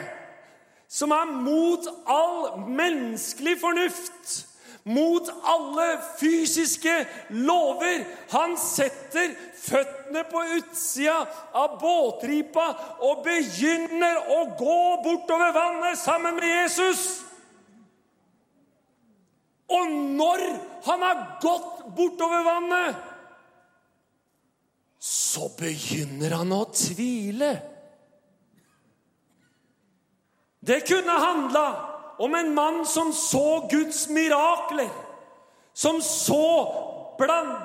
som 0.88 1.11
er 1.12 1.32
mot 1.42 1.88
all 2.08 2.61
menneskelig 2.70 3.58
fornuft 3.61 4.48
mot 4.88 5.28
alle 5.42 5.87
fysiske 6.18 6.95
lover. 7.28 8.04
Han 8.33 8.57
setter 8.61 9.35
føttene 9.59 10.25
på 10.30 10.42
utsida 10.57 11.18
av 11.52 11.76
båtripa 11.80 12.71
og 13.04 13.25
begynner 13.26 14.33
å 14.33 14.40
gå 14.59 14.80
bortover 15.04 15.52
vannet 15.57 16.00
sammen 16.00 16.38
med 16.40 16.49
Jesus. 16.49 17.04
Og 19.68 19.92
når 19.92 20.47
han 20.88 21.04
har 21.04 21.25
gått 21.42 21.85
bortover 21.97 22.47
vannet, 22.47 23.04
så 24.99 25.50
begynner 25.59 26.33
han 26.40 26.54
å 26.57 26.64
tvile. 26.73 27.52
Det 30.64 30.80
kunne 30.88 31.21
handla 31.23 31.66
om 32.18 32.34
en 32.34 32.54
mann 32.54 32.87
som 32.87 33.12
så 33.12 33.68
Guds 33.70 34.08
mirakler. 34.08 34.90
Som 35.75 36.00
så 36.02 36.75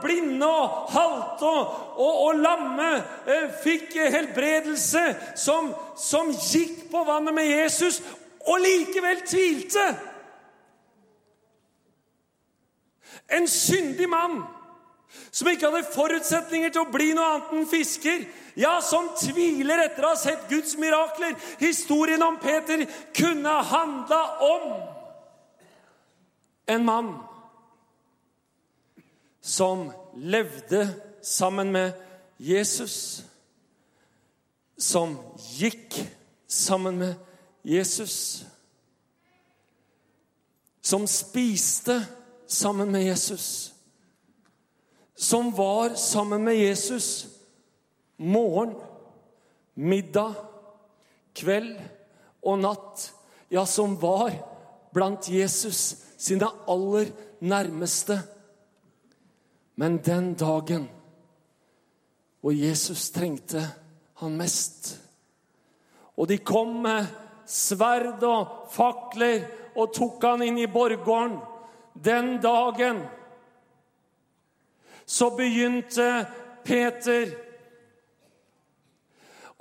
blinde 0.01 0.47
og 0.47 0.69
halte 0.93 1.45
og, 1.45 1.73
og, 1.97 2.21
og 2.25 2.39
lamme 2.41 2.89
eh, 3.29 3.51
fikk 3.63 3.93
helbredelse. 4.13 5.03
Som, 5.35 5.73
som 5.97 6.31
gikk 6.33 6.89
på 6.91 7.03
vannet 7.05 7.33
med 7.33 7.49
Jesus, 7.49 8.01
og 8.47 8.59
likevel 8.59 9.21
tvilte. 9.27 9.85
En 13.31 13.47
syndig 13.47 14.09
mann 14.09 14.41
som 15.31 15.47
ikke 15.49 15.69
hadde 15.69 15.91
forutsetninger 15.93 16.69
til 16.73 16.83
å 16.83 16.91
bli 16.93 17.11
noe 17.17 17.29
annet 17.31 17.53
enn 17.57 17.69
fisker. 17.69 18.25
Ja, 18.59 18.75
som 18.85 19.09
tviler 19.17 19.81
etter 19.87 20.05
å 20.05 20.13
ha 20.13 20.19
sett 20.19 20.45
Guds 20.49 20.75
mirakler. 20.77 21.33
Historien 21.61 22.21
om 22.21 22.37
Peter 22.41 22.85
kunne 23.17 23.55
handla 23.69 24.21
om 24.45 24.67
en 26.69 26.85
mann 26.85 27.13
som 29.41 29.89
levde 30.15 30.85
sammen 31.21 31.71
med 31.71 31.97
Jesus. 32.37 33.23
Som 34.77 35.17
gikk 35.57 35.97
sammen 36.47 36.97
med 36.97 37.15
Jesus. 37.63 38.45
Som 40.81 41.07
spiste 41.07 42.05
sammen 42.47 42.91
med 42.91 43.03
Jesus. 43.03 43.72
Som 45.15 45.51
var 45.55 45.95
sammen 45.95 46.43
med 46.43 46.55
Jesus 46.55 47.27
morgen, 48.17 48.75
middag, 49.73 50.35
kveld 51.33 51.77
og 52.43 52.59
natt. 52.63 53.09
Ja, 53.53 53.65
som 53.65 53.95
var 54.01 54.33
blant 54.93 55.29
Jesus 55.29 56.03
sine 56.17 56.49
aller 56.69 57.11
nærmeste. 57.43 58.19
Men 59.75 59.97
den 60.05 60.33
dagen 60.37 60.87
hvor 62.43 62.53
Jesus 62.53 63.07
trengte 63.15 63.61
han 64.19 64.35
mest 64.37 64.97
Og 66.19 66.27
de 66.29 66.37
kom 66.43 66.75
med 66.83 67.07
sverd 67.49 68.21
og 68.27 68.67
fakler 68.69 69.47
og 69.73 69.93
tok 69.95 70.21
han 70.27 70.43
inn 70.45 70.59
i 70.61 70.67
borggården. 70.69 71.39
Den 71.97 72.35
dagen 72.43 72.99
så 75.05 75.29
begynte 75.35 76.25
Peter 76.63 77.33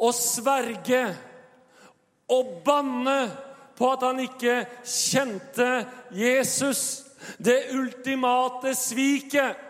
å 0.03 0.11
sverge 0.15 1.03
og 2.33 2.55
banne 2.65 3.19
på 3.79 3.91
at 3.93 4.07
han 4.07 4.23
ikke 4.23 4.63
kjente 4.87 5.69
Jesus. 6.15 7.05
Det 7.39 7.71
ultimate 7.75 8.75
sviket. 8.75 9.69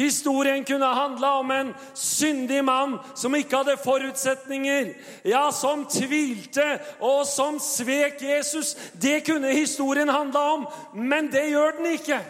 Historien 0.00 0.64
kunne 0.64 0.86
handla 0.86 1.32
om 1.42 1.50
en 1.50 1.72
syndig 1.94 2.62
mann 2.64 2.94
som 3.14 3.34
ikke 3.36 3.58
hadde 3.60 3.76
forutsetninger, 3.82 4.94
ja, 5.28 5.42
som 5.52 5.82
tvilte 5.90 6.66
og 7.04 7.26
som 7.28 7.58
svek 7.60 8.22
Jesus. 8.24 8.72
Det 8.94 9.20
kunne 9.26 9.52
historien 9.52 10.08
handla 10.08 10.44
om, 10.54 10.68
men 10.94 11.28
det 11.32 11.50
gjør 11.50 11.76
den 11.80 11.90
ikke. 11.98 12.20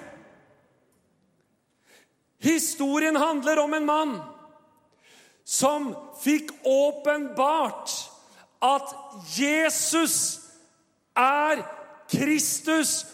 Historien 2.40 3.16
handler 3.16 3.58
om 3.58 3.74
en 3.74 3.86
mann 3.86 4.14
som 5.44 5.90
fikk 6.22 6.50
åpenbart 6.64 7.92
at 8.64 8.94
Jesus 9.36 10.40
er 11.16 11.62
Kristus, 12.10 13.06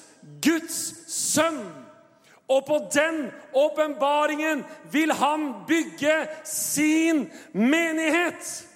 Guds 0.42 0.78
sønn. 1.12 1.64
Og 2.47 2.62
på 2.66 2.78
den 2.95 3.33
åpenbaringen 3.59 4.62
vil 4.92 5.12
han 5.12 5.49
bygge 5.66 6.14
sin 6.47 7.26
menighet. 7.52 8.66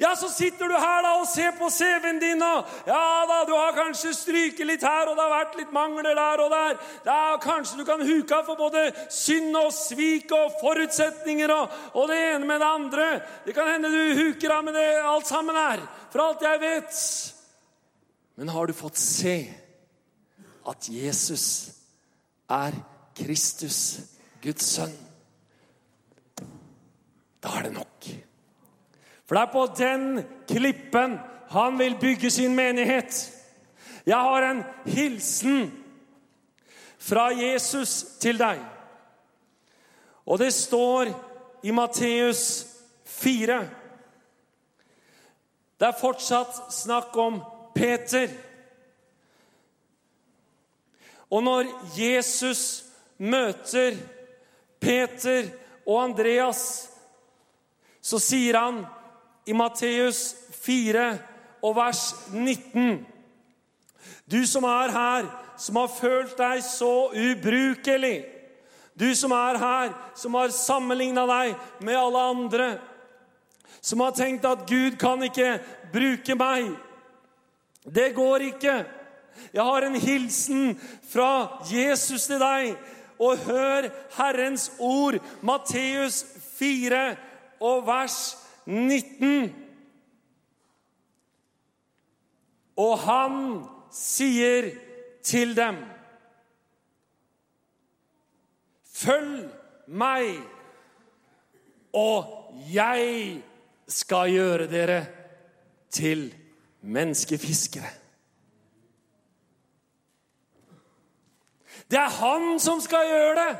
Ja, 0.00 0.14
så 0.16 0.30
sitter 0.32 0.70
du 0.70 0.74
her 0.80 1.02
da 1.04 1.10
og 1.20 1.26
ser 1.28 1.50
på 1.58 1.66
CV-en 1.68 2.16
din, 2.22 2.40
og 2.40 2.68
ja 2.88 3.00
da, 3.28 3.42
du 3.44 3.50
har 3.52 3.74
kanskje 3.76 4.14
stryket 4.16 4.64
litt 4.64 4.84
her, 4.86 5.10
og 5.10 5.18
det 5.18 5.26
har 5.26 5.34
vært 5.34 5.58
litt 5.58 5.74
mangler 5.76 6.16
der 6.16 6.40
og 6.40 6.54
der. 6.54 6.78
Ja, 7.04 7.34
kanskje 7.42 7.82
du 7.82 7.84
kan 7.84 8.00
huke 8.08 8.38
av 8.38 8.46
for 8.48 8.56
både 8.56 8.86
synd 9.12 9.58
og 9.60 9.68
svik 9.76 10.32
og 10.32 10.54
forutsetninger 10.62 11.52
og, 11.52 11.74
og, 11.92 12.08
det 12.08 12.16
ene 12.30 12.48
med 12.48 12.64
det 12.64 12.70
andre. 12.78 13.10
Det 13.44 13.56
kan 13.58 13.68
hende 13.68 13.90
du 13.92 14.22
huker 14.22 14.54
av 14.56 14.64
med 14.70 14.78
det 14.80 14.86
alt 15.10 15.28
sammen 15.28 15.60
her, 15.60 15.84
for 16.14 16.24
alt 16.24 16.46
jeg 16.48 16.62
vet. 16.64 17.02
Men 18.40 18.54
har 18.56 18.72
du 18.72 18.78
fått 18.80 18.96
se 19.04 19.36
at 20.72 20.88
Jesus 20.88 21.46
er 22.48 22.80
Kristus, 23.20 23.82
Guds 24.40 24.72
sønn? 24.78 24.96
Da 27.44 27.52
er 27.58 27.68
det 27.68 27.76
nok. 27.76 28.12
For 29.30 29.38
det 29.38 29.42
er 29.46 29.52
på 29.52 29.66
den 29.78 30.24
klippen 30.50 31.12
han 31.52 31.76
vil 31.78 31.94
bygge 32.00 32.30
sin 32.34 32.54
menighet. 32.54 33.36
Jeg 34.06 34.16
har 34.18 34.42
en 34.42 34.64
hilsen 34.90 35.84
fra 36.98 37.28
Jesus 37.38 37.92
til 38.18 38.42
deg. 38.42 38.58
Og 40.26 40.42
det 40.42 40.50
står 40.50 41.14
i 41.62 41.70
Matteus 41.70 42.42
4. 43.06 43.62
Det 45.78 45.88
er 45.92 46.02
fortsatt 46.02 46.74
snakk 46.74 47.14
om 47.14 47.38
Peter. 47.74 48.34
Og 51.30 51.46
når 51.46 51.70
Jesus 51.94 52.84
møter 53.22 53.94
Peter 54.82 55.54
og 55.86 56.08
Andreas, 56.08 56.64
så 58.02 58.18
sier 58.18 58.58
han 58.58 58.88
i 59.50 59.54
Matteus 59.56 60.34
4 60.62 61.06
og 61.66 61.74
vers 61.76 62.02
19. 62.30 63.00
Du 64.30 64.44
som 64.46 64.66
er 64.68 64.92
her, 64.94 65.30
som 65.58 65.80
har 65.80 65.90
følt 65.90 66.36
deg 66.38 66.62
så 66.64 67.10
ubrukelig. 67.10 68.20
Du 68.94 69.08
som 69.16 69.34
er 69.34 69.58
her, 69.58 69.90
som 70.14 70.36
har 70.38 70.54
sammenligna 70.54 71.26
deg 71.26 71.56
med 71.82 71.98
alle 71.98 72.22
andre. 72.34 72.68
Som 73.80 74.04
har 74.04 74.14
tenkt 74.14 74.44
at 74.44 74.66
'Gud 74.68 74.98
kan 75.00 75.22
ikke 75.22 75.58
bruke 75.92 76.34
meg'. 76.36 76.76
Det 77.94 78.14
går 78.14 78.36
ikke. 78.52 78.84
Jeg 79.52 79.62
har 79.62 79.82
en 79.82 79.96
hilsen 79.96 80.80
fra 81.12 81.64
Jesus 81.72 82.26
til 82.26 82.38
deg. 82.38 82.76
Og 83.18 83.38
hør 83.38 83.88
Herrens 84.16 84.72
ord, 84.78 85.18
Matteus 85.42 86.24
4 86.58 87.16
og 87.60 87.86
vers 87.86 88.36
19. 88.70 89.50
Og 92.80 92.98
han 93.04 93.34
sier 93.92 94.70
til 95.26 95.56
dem 95.58 95.80
Følg 99.00 99.46
meg, 99.96 100.26
og 101.96 102.50
jeg 102.68 103.38
skal 103.88 104.28
gjøre 104.34 104.66
dere 104.68 104.98
til 105.88 106.26
menneskefiskere. 106.84 107.88
Det 111.90 111.96
er 111.98 112.12
han 112.20 112.60
som 112.60 112.82
skal 112.84 113.08
gjøre 113.08 113.38
det. 113.40 113.56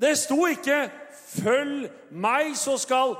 Det 0.00 0.14
sto 0.18 0.46
ikke 0.46 0.90
'følg 1.12 1.90
meg, 2.10 2.56
så 2.56 2.78
skal 2.78 3.16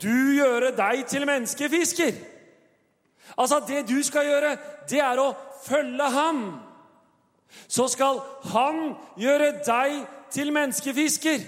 du 0.00 0.36
gjøre 0.36 0.72
deg 0.76 1.04
til 1.10 1.26
menneskefisker. 1.28 2.12
Altså, 3.36 3.60
det 3.68 3.84
du 3.88 3.98
skal 4.04 4.28
gjøre, 4.28 4.56
det 4.90 5.00
er 5.00 5.20
å 5.20 5.32
følge 5.64 6.08
ham. 6.14 6.42
Så 7.68 7.88
skal 7.92 8.20
han 8.52 8.94
gjøre 9.20 9.52
deg 9.66 10.02
til 10.32 10.52
menneskefisker. 10.54 11.44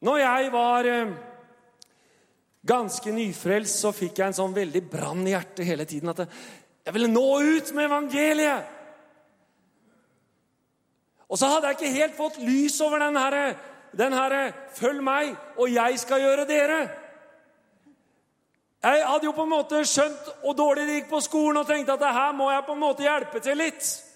Når 0.00 0.20
jeg 0.22 0.52
var 0.52 0.88
eh, 0.88 1.12
ganske 2.66 3.12
nyfrelst, 3.12 3.82
så 3.82 3.92
fikk 3.92 4.20
jeg 4.20 4.30
en 4.30 4.38
sånn 4.38 4.56
veldig 4.56 4.82
brann 4.92 5.26
i 5.26 5.34
hjertet 5.34 5.68
hele 5.68 5.86
tiden 5.88 6.12
at 6.12 6.24
jeg 6.24 6.96
ville 6.96 7.10
nå 7.12 7.26
ut 7.40 7.72
med 7.76 7.88
evangeliet. 7.88 8.76
Og 11.30 11.38
så 11.38 11.50
hadde 11.52 11.68
jeg 11.68 11.78
ikke 11.78 11.98
helt 11.98 12.16
fått 12.16 12.40
lys 12.42 12.80
over 12.82 13.04
den 13.04 13.18
herre 13.20 13.44
den 13.98 14.12
herre 14.12 14.52
'Følg 14.74 15.02
meg, 15.02 15.36
og 15.56 15.74
jeg 15.74 15.98
skal 15.98 16.20
gjøre 16.20 16.46
dere'. 16.46 16.88
Jeg 18.82 19.06
hadde 19.06 19.24
jo 19.24 19.32
på 19.32 19.42
en 19.42 19.52
måte 19.52 19.84
skjønt 19.84 20.28
hvor 20.40 20.52
dårlig 20.56 20.86
det 20.86 20.94
gikk 20.94 21.10
på 21.10 21.20
skolen 21.20 21.56
og 21.60 21.66
tenkte 21.66 21.92
at 21.92 22.14
her 22.14 22.32
må 22.32 22.50
jeg 22.50 22.64
på 22.64 22.72
en 22.72 22.80
måte 22.80 23.02
hjelpe 23.02 23.40
til 23.40 23.56
litt. 23.56 24.09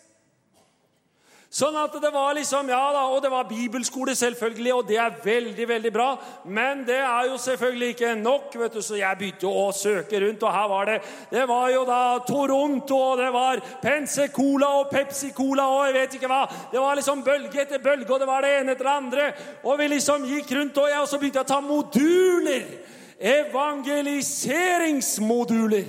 Sånn 1.54 1.76
at 1.78 1.92
det 2.02 2.10
var 2.10 2.32
liksom, 2.34 2.66
ja 2.72 2.88
da, 2.90 3.04
Og 3.14 3.20
det 3.22 3.30
var 3.30 3.44
bibelskole, 3.46 4.10
selvfølgelig, 4.18 4.72
og 4.74 4.88
det 4.88 4.96
er 4.98 5.20
veldig 5.22 5.68
veldig 5.70 5.92
bra. 5.94 6.16
Men 6.50 6.82
det 6.86 6.96
er 6.98 7.28
jo 7.30 7.36
selvfølgelig 7.38 7.90
ikke 7.94 8.14
nok, 8.18 8.56
vet 8.58 8.74
du, 8.74 8.82
så 8.82 8.96
jeg 8.98 9.16
begynte 9.20 9.46
å 9.46 9.72
søke 9.76 10.20
rundt. 10.24 10.42
Og 10.42 10.50
her 10.50 10.68
var 10.72 10.84
det 10.90 10.98
Det 11.30 11.48
var 11.48 11.70
jo 11.70 11.84
da 11.86 12.18
Toronto, 12.26 12.98
og 12.98 13.18
det 13.22 13.32
var 13.32 13.60
Pensecola 13.82 14.68
og 14.80 14.90
Pepsi-Cola 14.90 15.66
og 15.70 15.86
jeg 15.86 15.94
vet 15.94 16.14
ikke 16.18 16.28
hva. 16.32 16.48
Det 16.72 16.80
var 16.82 16.94
liksom 16.98 17.22
bølge 17.22 17.60
etter 17.62 17.78
bølge, 17.78 18.10
og 18.10 18.20
det 18.20 18.28
var 18.32 18.40
det 18.42 18.50
ene 18.58 18.72
etter 18.74 18.84
det 18.88 18.98
andre. 18.98 19.24
Og 19.62 19.78
vi 19.78 19.86
liksom 19.94 20.24
gikk 20.26 20.50
rundt, 20.58 20.78
og 20.82 20.90
jeg 20.90 21.00
også 21.06 21.18
begynte 21.22 21.46
å 21.46 21.52
ta 21.54 21.62
moduler. 21.62 22.66
Evangeliseringsmoduler. 23.38 25.86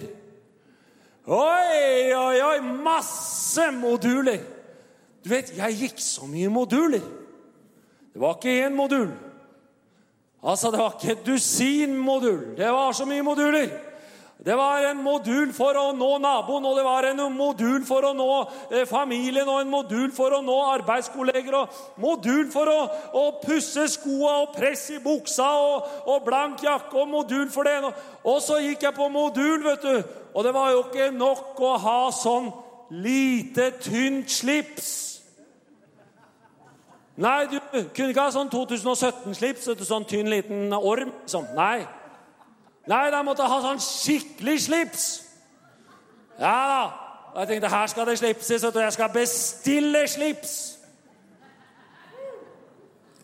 Oi, 1.25 2.13
oi, 2.13 2.37
oi! 2.53 2.61
Masse 2.85 3.73
moduler. 3.73 4.54
Du 5.25 5.31
vet, 5.33 5.55
jeg 5.57 5.77
gikk 5.79 6.01
så 6.05 6.27
mye 6.29 6.51
moduler. 6.53 7.01
Det 8.13 8.21
var 8.21 8.37
ikke 8.37 8.67
én 8.67 8.75
modul. 8.77 9.09
Altså, 10.45 10.71
Det 10.71 10.79
var 10.79 10.93
ikke 10.93 11.11
et 11.11 11.25
dusin 11.25 11.97
modul. 11.97 12.53
Det 12.57 12.69
var 12.71 12.91
så 12.91 13.05
mye 13.05 13.23
moduler. 13.25 13.69
Det 14.45 14.57
var 14.57 14.83
en 14.91 14.99
modul 15.01 15.53
for 15.53 15.73
å 15.73 15.93
nå 15.95 16.17
naboen, 16.21 16.65
og 16.67 16.75
det 16.77 16.83
var 16.83 17.07
en 17.07 17.21
modul 17.33 17.85
for 17.87 18.05
å 18.05 18.11
nå 18.13 18.27
eh, 18.69 18.83
familien, 18.85 19.47
og 19.47 19.61
en 19.61 19.71
modul 19.71 20.11
for 20.13 20.35
å 20.35 20.41
nå 20.43 20.57
arbeidskolleger, 20.73 21.55
og 21.55 22.01
modul 22.03 22.51
for 22.53 22.69
å, 22.69 22.81
å 23.15 23.23
pusse 23.41 23.87
skoa 23.89 24.35
og 24.43 24.53
presse 24.53 24.99
i 24.99 25.01
buksa 25.01 25.47
og, 25.63 25.87
og, 26.05 26.21
blank 26.27 26.61
jakke, 26.67 26.93
og 26.99 27.09
modul 27.09 27.47
for 27.49 27.65
det. 27.65 27.79
Og 28.27 28.37
så 28.43 28.59
gikk 28.61 28.85
jeg 28.85 28.97
på 28.99 29.09
modul, 29.09 29.63
vet 29.65 29.81
du. 29.81 30.21
Og 30.35 30.45
det 30.45 30.53
var 30.53 30.75
jo 30.75 30.85
ikke 30.85 31.09
nok 31.15 31.65
å 31.65 31.73
ha 31.81 31.99
sånn 32.13 32.51
lite, 32.91 33.71
tynt 33.81 34.29
slips. 34.29 35.14
Nei, 37.15 37.45
du 37.47 37.59
kunne 37.95 38.11
ikke 38.11 38.25
ha 38.25 38.31
sånn 38.33 38.49
2017-slips, 38.51 39.69
sånn 39.87 40.07
tynn, 40.09 40.27
liten 40.27 40.73
orm. 40.75 41.13
Sånn. 41.31 41.47
Nei. 41.55 41.85
Nei, 42.91 43.05
da 43.13 43.21
måtte 43.23 43.45
jeg 43.45 43.53
ha 43.53 43.59
sånn 43.63 43.81
skikkelig 43.81 44.57
slips. 44.67 45.05
Ja 46.39 46.55
da. 46.69 46.81
Og 47.35 47.41
jeg 47.41 47.49
tenkte 47.49 47.71
her 47.71 47.87
skal 47.91 48.07
det 48.07 48.17
slipses, 48.19 48.63
og 48.63 48.77
jeg 48.79 48.95
skal 48.95 49.11
bestille 49.11 50.07
slips. 50.07 50.55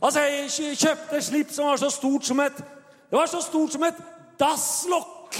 Altså, 0.01 0.19
Jeg 0.19 0.77
kjøpte 0.77 1.21
slips 1.21 1.56
som 1.56 1.65
var 1.65 1.77
så 1.77 1.89
stort 1.89 2.25
som 2.25 2.39
et 2.39 2.58
Det 3.12 3.19
var 3.19 3.25
så 3.27 3.41
stort 3.41 3.71
som 3.71 3.84
et 3.84 3.97
dasslokk. 4.39 5.36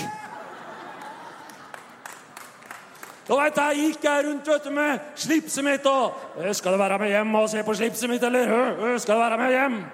Og 3.30 3.38
veit 3.38 3.56
du, 3.56 3.62
gikk 3.78 4.04
jeg 4.04 4.26
rundt 4.26 4.48
vet 4.48 4.64
du, 4.66 4.72
med 4.74 5.00
slipset 5.16 5.64
mitt 5.64 5.86
og 5.86 6.14
'Skal 6.54 6.74
du 6.74 6.78
være 6.78 7.00
med 7.00 7.10
hjem 7.10 7.36
og 7.36 7.50
se 7.50 7.64
på 7.64 7.74
slipset 7.74 8.10
mitt, 8.10 8.24
eller?' 8.24 8.98
'Skal 9.00 9.16
du 9.16 9.20
være 9.20 9.38
med 9.38 9.52
hjem?' 9.52 9.86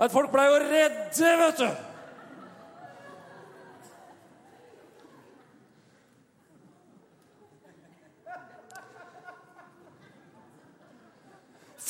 At 0.00 0.12
folk 0.12 0.30
ble 0.30 0.42
jo 0.42 0.58
redde, 0.62 1.38
vet 1.38 1.58
du. 1.58 1.68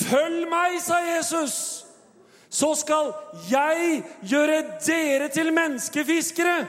Følg 0.08 0.46
meg, 0.48 0.78
sa 0.80 0.98
Jesus, 1.04 1.84
så 2.48 2.74
skal 2.74 3.12
jeg 3.50 4.02
gjøre 4.22 4.62
dere 4.86 5.28
til 5.28 5.52
menneskefiskere. 5.52 6.66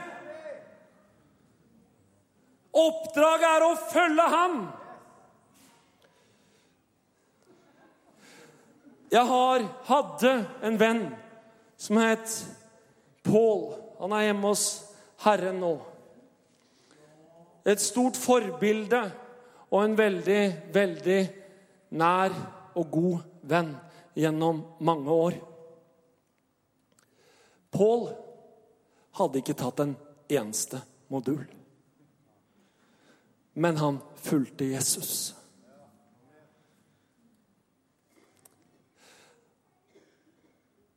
Oppdraget 2.70 3.48
er 3.48 3.64
å 3.66 3.72
følge 3.90 4.26
ham. 4.30 4.60
Jeg 9.10 9.26
har, 9.26 9.64
hadde 9.88 10.34
en 10.62 10.78
venn 10.78 11.02
som 11.80 11.98
het 11.98 12.36
Pål. 13.26 13.64
Han 14.00 14.14
er 14.16 14.28
hjemme 14.28 14.52
hos 14.52 14.64
Herren 15.24 15.58
nå. 15.60 15.74
Et 17.68 17.82
stort 17.82 18.16
forbilde 18.16 19.02
og 19.68 19.82
en 19.82 19.98
veldig, 19.98 20.40
veldig 20.72 21.20
nær 22.00 22.34
og 22.78 22.90
god 22.94 23.28
venn 23.50 23.74
gjennom 24.16 24.64
mange 24.86 25.20
år. 25.26 25.38
Pål 27.70 28.08
hadde 29.20 29.42
ikke 29.42 29.58
tatt 29.58 29.84
en 29.84 29.96
eneste 30.30 30.80
modul. 31.12 31.44
Men 33.60 33.76
han 33.76 33.98
fulgte 34.16 34.64
Jesus. 34.64 35.34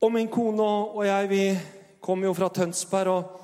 Og 0.04 0.12
min 0.12 0.30
kone 0.32 0.64
og 0.64 1.04
jeg 1.08 1.28
vi 1.32 1.44
kommer 2.04 2.30
jo 2.30 2.36
fra 2.36 2.50
Tønsberg 2.52 3.12
og 3.12 3.42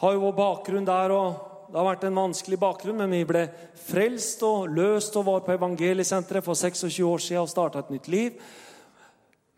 har 0.00 0.14
jo 0.14 0.22
vår 0.22 0.34
bakgrunn 0.36 0.88
der. 0.88 1.12
og 1.12 1.44
det 1.68 1.76
har 1.76 1.84
vært 1.84 2.04
en 2.08 2.16
vanskelig 2.16 2.58
bakgrunn, 2.60 2.96
men 2.96 3.12
vi 3.12 3.26
ble 3.28 3.42
frelst 3.76 4.40
og 4.46 4.70
løst 4.72 5.16
og 5.20 5.26
var 5.26 5.42
på 5.44 5.52
evangeliesenteret 5.52 6.44
for 6.44 6.56
26 6.56 7.04
år 7.04 7.20
siden 7.20 7.42
og 7.44 7.50
starta 7.52 7.82
et 7.82 7.90
nytt 7.92 8.08
liv. 8.08 8.38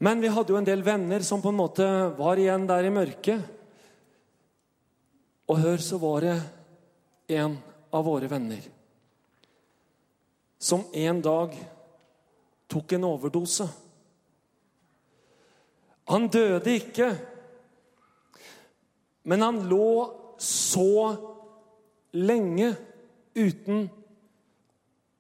Men 0.03 0.23
vi 0.23 0.33
hadde 0.35 0.51
jo 0.51 0.59
en 0.59 0.67
del 0.67 0.83
venner 0.83 1.23
som 1.23 1.43
på 1.43 1.53
en 1.53 1.61
måte 1.61 1.87
var 2.19 2.43
igjen 2.43 2.67
der 2.67 2.89
i 2.89 2.91
mørket. 2.95 3.47
Og 5.47 5.63
hør, 5.63 5.79
så 5.79 6.03
var 6.03 6.27
det 6.27 6.37
en 7.39 7.59
av 7.95 8.07
våre 8.07 8.27
venner 8.31 8.80
som 10.61 10.85
en 10.93 11.23
dag 11.25 11.55
tok 12.69 12.93
en 12.93 13.07
overdose. 13.09 13.65
Han 16.11 16.29
døde 16.29 16.75
ikke, 16.77 17.09
men 19.25 19.45
han 19.47 19.63
lå 19.71 19.89
så 20.43 21.17
lenge 22.13 22.75
uten 23.35 23.87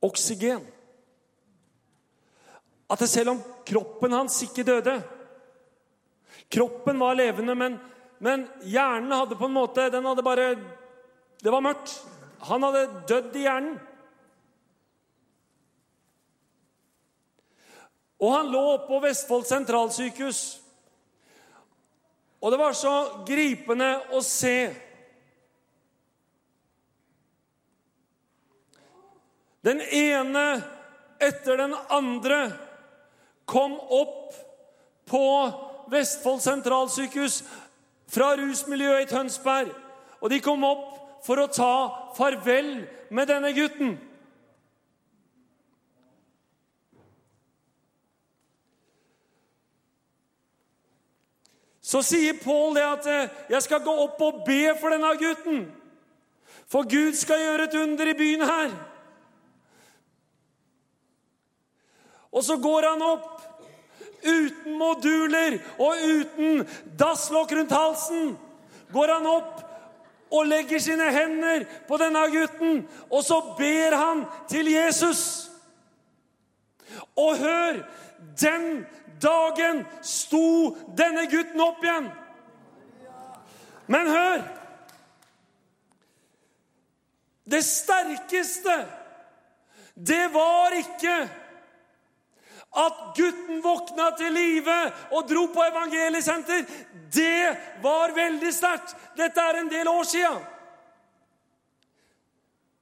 oksygen. 0.02 0.66
At 2.90 3.06
selv 3.08 3.36
om 3.36 3.42
kroppen 3.64 4.16
hans 4.16 4.42
ikke 4.42 4.66
døde 4.66 4.96
Kroppen 6.50 6.98
var 6.98 7.14
levende, 7.14 7.54
men, 7.54 7.76
men 8.18 8.40
hjernen 8.66 9.12
hadde 9.14 9.36
på 9.38 9.46
en 9.46 9.54
måte 9.54 9.84
den 9.94 10.08
hadde 10.08 10.24
bare, 10.26 10.48
Det 11.38 11.52
var 11.52 11.62
mørkt. 11.62 11.92
Han 12.48 12.64
hadde 12.66 13.04
dødd 13.06 13.36
i 13.38 13.44
hjernen. 13.44 13.76
Og 18.20 18.32
han 18.34 18.50
lå 18.52 18.64
på 18.86 19.00
Vestfold 19.00 19.46
sentralsykehus. 19.48 20.60
Og 22.40 22.52
det 22.52 22.60
var 22.60 22.76
så 22.76 22.94
gripende 23.28 23.94
å 24.16 24.22
se 24.24 24.70
Den 29.60 29.82
ene 29.84 30.62
etter 31.20 31.58
den 31.60 31.74
andre 31.92 32.38
kom 33.44 33.74
opp 33.76 34.32
på 35.10 35.24
Vestfold 35.92 36.40
sentralsykehus 36.40 37.42
fra 38.08 38.30
rusmiljøet 38.40 39.04
i 39.04 39.10
Tønsberg. 39.10 39.74
Og 40.20 40.32
de 40.32 40.40
kom 40.40 40.64
opp 40.64 40.86
for 41.26 41.42
å 41.42 41.50
ta 41.52 41.74
farvel 42.16 42.70
med 43.12 43.28
denne 43.28 43.52
gutten. 43.52 43.98
Så 51.80 52.02
sier 52.04 52.36
Pål 52.44 52.74
det 52.76 52.84
at 52.84 53.06
eh, 53.06 53.28
'jeg 53.50 53.62
skal 53.62 53.84
gå 53.84 53.92
opp 54.04 54.20
og 54.20 54.42
be 54.46 54.74
for 54.80 54.92
denne 54.92 55.16
gutten'. 55.16 55.66
For 56.68 56.82
Gud 56.82 57.14
skal 57.16 57.40
gjøre 57.40 57.64
et 57.64 57.74
under 57.74 58.06
i 58.06 58.14
byen 58.14 58.40
her. 58.46 58.70
Og 62.32 62.44
så 62.44 62.56
går 62.56 62.86
han 62.90 63.02
opp 63.02 63.42
uten 64.22 64.76
moduler 64.78 65.58
og 65.78 65.96
uten 66.04 66.62
dasslokk 66.98 67.52
rundt 67.52 67.72
halsen. 67.74 68.36
Går 68.92 69.14
han 69.14 69.26
opp 69.26 69.64
og 70.30 70.46
legger 70.46 70.78
sine 70.78 71.08
hender 71.10 71.64
på 71.88 71.98
denne 71.98 72.22
gutten, 72.30 72.84
og 73.10 73.24
så 73.26 73.40
ber 73.58 73.96
han 73.96 74.24
til 74.50 74.70
Jesus. 74.70 75.50
Og 77.16 77.36
hør! 77.38 77.82
Den 78.40 78.86
dagen 79.22 79.84
sto 80.02 80.76
denne 80.96 81.26
gutten 81.30 81.60
opp 81.64 81.84
igjen. 81.84 82.08
Men 83.90 84.10
hør! 84.10 84.42
Det 87.50 87.62
sterkeste, 87.66 88.76
det 89.94 90.28
var 90.30 90.76
ikke 90.78 91.16
at 92.78 92.98
gutten 93.16 93.58
våkna 93.64 94.12
til 94.14 94.30
live 94.32 94.76
og 95.10 95.26
dro 95.26 95.48
på 95.50 95.64
evangeliesenter, 95.64 96.62
det 97.10 97.56
var 97.82 98.14
veldig 98.14 98.52
sterkt. 98.54 98.94
Dette 99.18 99.42
er 99.42 99.58
en 99.58 99.72
del 99.72 99.90
år 99.90 100.06
sia. 100.06 100.30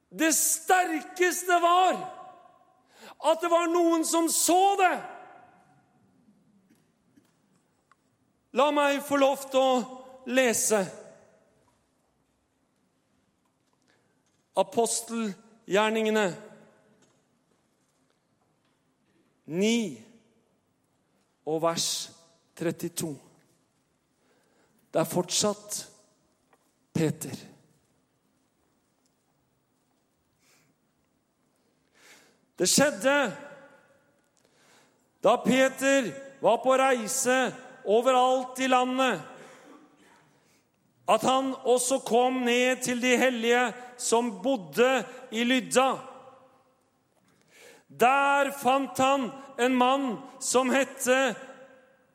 Det 0.09 0.29
sterkeste 0.35 1.57
var 1.61 1.97
at 3.19 3.41
det 3.41 3.49
var 3.51 3.71
noen 3.73 4.05
som 4.05 4.29
så 4.31 4.75
det. 4.79 4.95
La 8.57 8.71
meg 8.73 9.03
få 9.05 9.19
lov 9.21 9.43
til 9.51 9.61
å 9.61 9.73
lese 10.33 10.79
apostelgjerningene 14.57 16.25
9 19.49 19.69
og 21.49 21.61
vers 21.61 21.87
32. 22.59 23.13
Det 24.89 24.99
er 25.01 25.09
fortsatt 25.09 25.79
Peter. 26.93 27.37
Det 32.59 32.67
skjedde 32.67 33.15
da 35.23 35.37
Peter 35.45 36.09
var 36.41 36.59
på 36.63 36.75
reise 36.79 37.37
overalt 37.85 38.59
i 38.59 38.67
landet, 38.67 39.21
at 41.09 41.25
han 41.25 41.53
også 41.65 41.99
kom 42.05 42.43
ned 42.45 42.83
til 42.85 43.01
de 43.01 43.15
hellige 43.17 43.63
som 43.97 44.31
bodde 44.43 45.03
i 45.31 45.43
Lydda. 45.43 45.89
Der 47.89 48.51
fant 48.61 48.97
han 49.01 49.31
en 49.59 49.75
mann 49.75 50.11
som 50.39 50.69
hette 50.69 51.17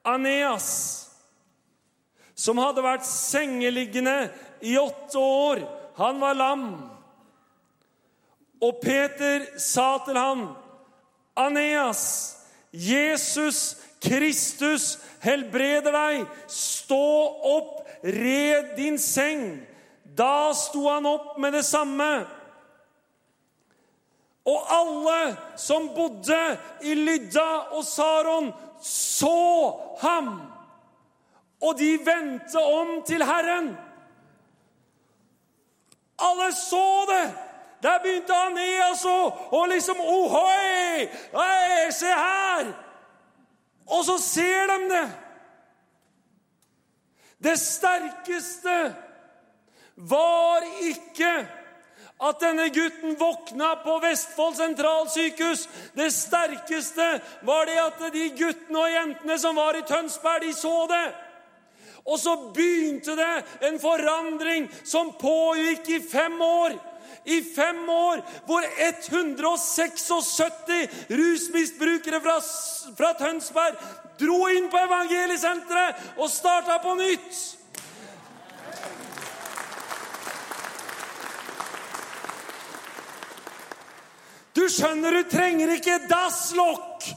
Aneas, 0.06 0.68
som 2.34 2.60
hadde 2.62 2.84
vært 2.84 3.06
sengeliggende 3.08 4.28
i 4.62 4.76
åtte 4.78 5.18
år. 5.18 5.64
Han 5.98 6.20
var 6.22 6.38
lam. 6.38 6.68
Og 8.62 8.78
Peter 8.82 9.44
sa 9.60 9.96
til 10.06 10.18
ham, 10.18 10.46
Aneas, 11.36 12.04
Jesus 12.70 13.76
Kristus 14.04 14.98
helbreder 15.24 15.94
deg. 15.94 16.24
Stå 16.50 17.04
opp, 17.56 17.84
red 18.04 18.74
din 18.76 18.98
seng. 19.00 19.64
Da 20.04 20.52
sto 20.54 20.86
han 20.88 21.06
opp 21.08 21.38
med 21.42 21.56
det 21.56 21.64
samme. 21.66 22.10
Og 24.44 24.66
alle 24.68 25.36
som 25.56 25.88
bodde 25.96 26.40
i 26.84 26.94
Lydda 26.94 27.48
og 27.72 27.84
Saron, 27.88 28.52
så 28.84 29.72
ham. 30.02 30.34
Og 31.64 31.78
de 31.78 31.94
vendte 32.04 32.60
om 32.60 32.98
til 33.08 33.24
Herren. 33.24 33.72
Alle 36.20 36.52
så 36.52 36.86
det! 37.08 37.24
Der 37.84 37.98
begynte 38.00 38.32
Aneas 38.32 39.02
å 39.04 39.64
liksom 39.68 39.98
Ohoi! 40.00 41.08
Hei, 41.34 41.90
se 41.92 42.08
her! 42.08 42.70
Og 43.86 44.04
så 44.06 44.18
ser 44.18 44.70
de 44.70 44.78
det. 44.88 45.08
Det 47.44 47.58
sterkeste 47.60 48.78
var 49.94 50.64
ikke 50.86 51.32
at 52.24 52.40
denne 52.40 52.68
gutten 52.72 53.18
våkna 53.20 53.74
på 53.82 53.98
Vestfold 54.00 54.56
sentralsykehus. 54.56 55.66
Det 55.92 56.08
sterkeste 56.14 57.08
var 57.44 57.68
det 57.68 57.76
at 57.82 58.06
de 58.14 58.28
guttene 58.38 58.80
og 58.80 58.94
jentene 58.94 59.38
som 59.38 59.58
var 59.58 59.76
i 59.76 59.84
Tønsberg, 59.88 60.46
de 60.46 60.54
så 60.56 60.74
det. 60.88 61.04
Og 62.04 62.18
så 62.20 62.34
begynte 62.56 63.16
det 63.16 63.34
en 63.68 63.78
forandring 63.80 64.68
som 64.84 65.12
pågikk 65.20 65.88
i 65.88 66.00
fem 66.04 66.40
år. 66.40 66.76
I 67.24 67.40
fem 67.42 67.88
år 67.88 68.22
hvor 68.46 68.64
176 68.88 70.10
rusmisbrukere 71.08 72.20
fra, 72.20 72.38
fra 72.96 73.12
Tønsberg 73.18 73.76
dro 74.20 74.40
inn 74.52 74.70
på 74.70 74.78
evangeliesenteret 74.78 76.18
og 76.18 76.30
starta 76.30 76.78
på 76.82 76.94
nytt. 77.00 77.42
Du 84.54 84.68
skjønner, 84.70 85.10
du 85.10 85.30
trenger 85.30 85.72
ikke 85.74 86.04
dasslokk. 86.06 87.08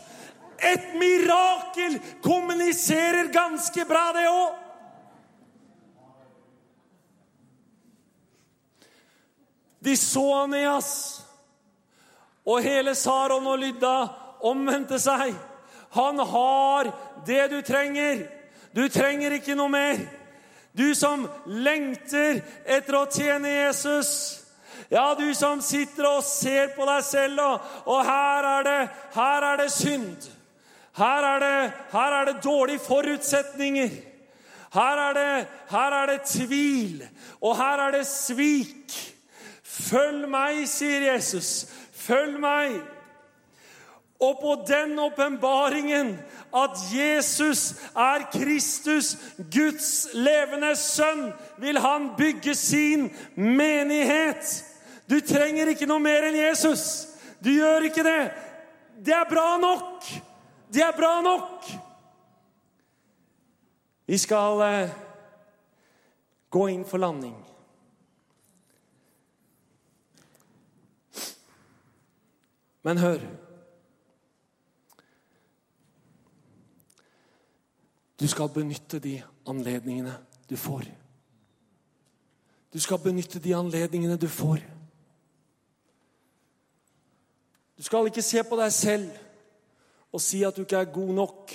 Et 0.58 0.93
mirakel 0.97 2.00
kommuniserer 2.26 3.30
ganske 3.30 3.86
bra, 3.86 4.08
det 4.15 4.26
òg. 4.26 4.66
De 9.88 9.95
så 9.95 10.26
Aneas, 10.43 10.91
og 12.47 12.63
hele 12.63 12.95
Saron 12.95 13.47
og 13.47 13.60
Lydda 13.62 13.95
omvendte 14.43 15.00
seg. 15.00 15.32
Han 15.95 16.19
har 16.19 16.91
det 17.28 17.45
du 17.52 17.62
trenger. 17.63 18.26
Du 18.76 18.84
trenger 18.91 19.38
ikke 19.38 19.56
noe 19.56 19.71
mer. 19.71 20.02
Du 20.78 20.91
som 20.95 21.23
lengter 21.47 22.43
etter 22.67 23.00
å 23.00 23.08
tjene 23.12 23.50
Jesus. 23.50 24.12
Ja, 24.91 25.15
du 25.17 25.32
som 25.36 25.63
sitter 25.63 26.06
og 26.12 26.23
ser 26.23 26.76
på 26.76 26.86
deg 26.88 27.04
selv, 27.04 27.41
og, 27.41 27.71
og 27.89 28.04
her, 28.06 28.47
er 28.60 28.67
det, 28.67 28.80
her 29.15 29.47
er 29.50 29.63
det 29.63 29.71
synd. 29.73 30.28
Her 30.97 31.32
er 31.32 31.43
det, 31.43 31.58
her 31.91 32.21
er 32.21 32.30
det 32.30 32.43
dårlige 32.43 32.84
forutsetninger. 32.86 34.00
Her 34.73 35.02
er, 35.10 35.17
det, 35.17 35.47
her 35.71 35.95
er 36.02 36.12
det 36.12 36.23
tvil, 36.30 37.04
og 37.41 37.56
her 37.58 37.88
er 37.88 37.97
det 37.97 38.08
svik. 38.08 38.95
Følg 39.67 40.27
meg, 40.32 40.63
sier 40.69 41.12
Jesus. 41.12 41.67
Følg 41.91 42.39
meg. 42.39 42.77
Og 44.19 44.39
på 44.41 44.53
den 44.65 44.95
åpenbaringen 44.99 46.15
at 46.56 46.80
Jesus 46.93 47.75
er 47.93 48.23
Kristus, 48.34 49.12
Guds 49.38 50.08
levende 50.13 50.71
sønn, 50.75 51.27
vil 51.62 51.77
han 51.77 52.10
bygge 52.17 52.56
sin 52.56 53.12
menighet. 53.36 54.63
Du 55.10 55.19
trenger 55.21 55.69
ikke 55.69 55.86
noe 55.86 56.01
mer 56.01 56.25
enn 56.32 56.39
Jesus. 56.39 57.06
Du 57.43 57.51
gjør 57.53 57.86
ikke 57.91 58.06
det. 58.08 58.23
Det 59.06 59.13
er 59.13 59.30
bra 59.30 59.51
nok. 59.62 60.08
Det 60.73 60.82
er 60.82 60.95
bra 60.97 61.19
nok. 61.21 61.69
Vi 64.08 64.17
skal 64.17 64.63
eh, 64.65 64.97
gå 66.49 66.67
inn 66.73 66.86
for 66.88 66.97
landing. 66.97 67.38
Men 72.88 72.97
hør 73.04 73.19
Du 78.17 78.26
skal 78.28 78.50
benytte 78.50 78.97
de 79.00 79.19
anledningene 79.45 80.15
du 80.50 80.56
får. 80.58 80.88
Du 82.73 82.80
skal 82.82 82.97
benytte 83.04 83.39
de 83.39 83.54
anledningene 83.54 84.17
du 84.17 84.26
får. 84.28 84.63
Du 87.78 87.84
skal 87.86 88.10
ikke 88.10 88.26
se 88.26 88.41
på 88.41 88.58
deg 88.58 88.73
selv 88.73 89.12
og 90.10 90.23
si 90.23 90.41
at 90.47 90.58
du 90.58 90.63
ikke 90.63 90.80
er 90.82 90.89
god 90.95 91.13
nok. 91.19 91.54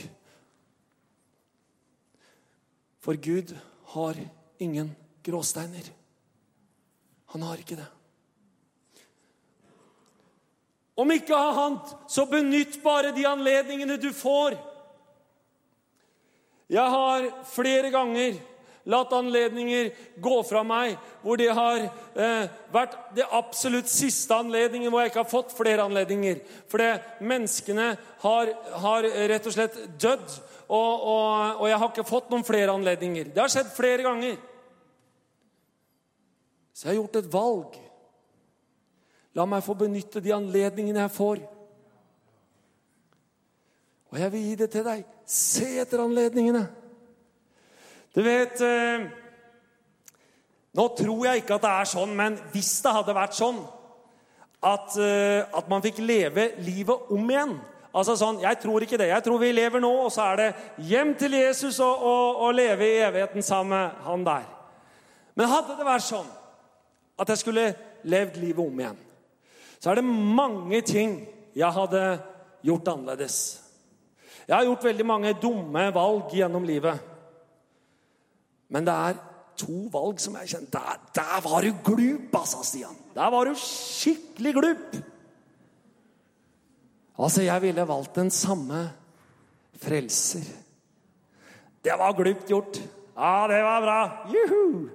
For 3.02 3.18
Gud 3.18 3.56
har 3.96 4.22
ingen 4.62 4.94
gråsteiner. 5.24 5.90
Han 7.34 7.42
har 7.42 7.64
ikke 7.64 7.80
det. 7.80 7.90
Om 10.98 11.10
ikke 11.14 11.36
annet, 11.36 11.94
så 12.08 12.26
benytt 12.28 12.76
bare 12.82 13.14
de 13.16 13.24
anledningene 13.28 13.96
du 14.00 14.10
får. 14.12 14.58
Jeg 16.72 16.88
har 16.94 17.28
flere 17.48 17.90
ganger 17.92 18.40
latt 18.88 19.12
anledninger 19.14 19.90
gå 20.22 20.36
fra 20.46 20.62
meg 20.66 20.96
hvor 21.22 21.38
det 21.38 21.50
har 21.54 21.84
eh, 21.84 22.46
vært 22.74 22.96
det 23.14 23.26
absolutt 23.30 23.90
siste 23.90 24.34
anledningen 24.34 24.90
hvor 24.90 25.04
jeg 25.04 25.12
ikke 25.12 25.22
har 25.22 25.30
fått 25.30 25.54
flere 25.54 25.84
anledninger. 25.86 26.40
Fordi 26.70 26.88
menneskene 27.22 27.92
har, 28.24 28.52
har 28.84 29.08
rett 29.30 29.46
og 29.46 29.54
slett 29.54 29.78
dødd, 30.02 30.26
og, 30.72 30.92
og, 31.04 31.60
og, 31.60 31.66
jeg 31.68 31.78
har 31.78 31.92
ikke 31.92 32.08
fått 32.08 32.32
noen 32.32 32.46
flere 32.46 32.72
anledninger. 32.72 33.30
Det 33.34 33.42
har 33.42 33.52
skjedd 33.52 33.72
flere 33.76 34.06
ganger. 34.06 34.38
Så 36.72 36.86
jeg 36.86 36.94
har 36.94 37.00
gjort 37.02 37.18
et 37.20 37.32
valg. 37.32 37.80
La 39.36 39.46
meg 39.48 39.64
få 39.64 39.74
benytte 39.78 40.20
de 40.20 40.34
anledningene 40.34 41.04
jeg 41.06 41.14
får. 41.14 41.42
Og 44.12 44.20
jeg 44.20 44.32
vil 44.34 44.46
gi 44.46 44.54
det 44.60 44.70
til 44.74 44.84
deg. 44.84 45.04
Se 45.24 45.68
etter 45.80 46.02
anledningene. 46.04 46.66
Du 48.12 48.20
vet 48.24 48.60
eh, 48.60 49.08
Nå 50.72 50.84
tror 50.96 51.26
jeg 51.26 51.42
ikke 51.42 51.56
at 51.56 51.64
det 51.64 51.70
er 51.70 51.88
sånn, 51.88 52.12
men 52.16 52.36
hvis 52.52 52.70
det 52.84 52.92
hadde 52.96 53.14
vært 53.16 53.36
sånn 53.36 53.58
at, 54.64 54.94
eh, 55.00 55.44
at 55.44 55.68
man 55.68 55.84
fikk 55.84 56.00
leve 56.04 56.50
livet 56.64 57.12
om 57.12 57.28
igjen 57.32 57.58
Altså 57.92 58.14
sånn, 58.16 58.40
Jeg 58.40 58.56
tror 58.62 58.80
ikke 58.80 58.96
det. 58.96 59.10
Jeg 59.10 59.24
tror 59.24 59.40
vi 59.42 59.52
lever 59.52 59.82
nå, 59.84 59.90
og 60.06 60.12
så 60.12 60.30
er 60.32 60.38
det 60.40 60.46
hjem 60.88 61.12
til 61.20 61.34
Jesus 61.36 61.76
og, 61.84 62.04
og, 62.08 62.38
og 62.46 62.54
leve 62.56 62.86
i 62.88 63.02
evigheten 63.04 63.44
sammen 63.44 63.74
med 63.76 64.04
han 64.06 64.24
der. 64.24 64.46
Men 65.36 65.50
hadde 65.52 65.76
det 65.76 65.84
vært 65.84 66.06
sånn 66.06 66.30
at 67.20 67.28
jeg 67.28 67.42
skulle 67.42 67.66
levd 68.08 68.38
livet 68.40 68.64
om 68.64 68.80
igjen, 68.80 68.96
så 69.82 69.90
er 69.90 69.98
det 69.98 70.06
mange 70.06 70.78
ting 70.86 71.16
jeg 71.58 71.74
hadde 71.74 72.02
gjort 72.62 72.92
annerledes. 72.92 73.38
Jeg 74.46 74.54
har 74.54 74.68
gjort 74.68 74.86
veldig 74.86 75.06
mange 75.06 75.34
dumme 75.42 75.88
valg 75.94 76.30
gjennom 76.30 76.62
livet. 76.66 77.02
Men 78.70 78.86
det 78.86 78.94
er 78.94 79.18
to 79.58 79.88
valg 79.92 80.22
som 80.22 80.38
jeg 80.38 80.54
kjenner 80.54 80.70
Der, 80.72 81.02
der 81.18 81.42
var 81.44 81.66
du 81.66 81.82
glup, 81.84 82.30
altså, 82.38 82.62
Stian. 82.62 82.96
Der 83.14 83.34
var 83.34 83.50
du 83.50 83.58
skikkelig 83.58 84.54
glup. 84.54 84.96
Altså, 87.18 87.42
jeg 87.42 87.62
ville 87.62 87.88
valgt 87.88 88.16
den 88.16 88.30
samme 88.30 88.86
frelser. 89.82 90.46
Det 91.82 91.98
var 91.98 92.14
glupt 92.14 92.46
gjort. 92.48 92.78
Ja, 93.16 93.46
det 93.50 93.62
var 93.66 93.80
bra. 93.82 94.00
Juhu! 94.30 94.88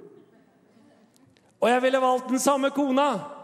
Og 1.60 1.70
jeg 1.70 1.82
ville 1.82 2.02
valgt 2.02 2.30
den 2.30 2.40
samme 2.40 2.70
kona. 2.72 3.37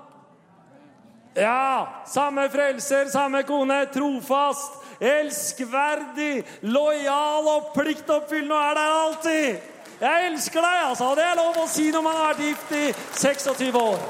Ja, 1.34 2.04
samme 2.08 2.50
frelser, 2.50 3.06
samme 3.06 3.44
kone. 3.44 3.86
Trofast, 3.86 4.78
elskverdig, 5.00 6.44
lojal 6.62 7.48
og 7.50 7.72
pliktoppfyllende 7.74 8.56
og 8.56 8.68
er 8.68 8.78
der 8.78 8.98
alltid. 9.00 9.70
Jeg 10.04 10.28
elsker 10.28 10.62
deg, 10.62 10.84
altså. 10.90 11.10
Det 11.18 11.26
er 11.26 11.40
lov 11.40 11.58
å 11.64 11.66
si 11.70 11.88
når 11.94 12.06
man 12.06 12.20
har 12.20 12.34
vært 12.34 12.46
gift 12.46 12.76
i 12.78 12.86
26 13.18 13.82
år. 13.82 14.06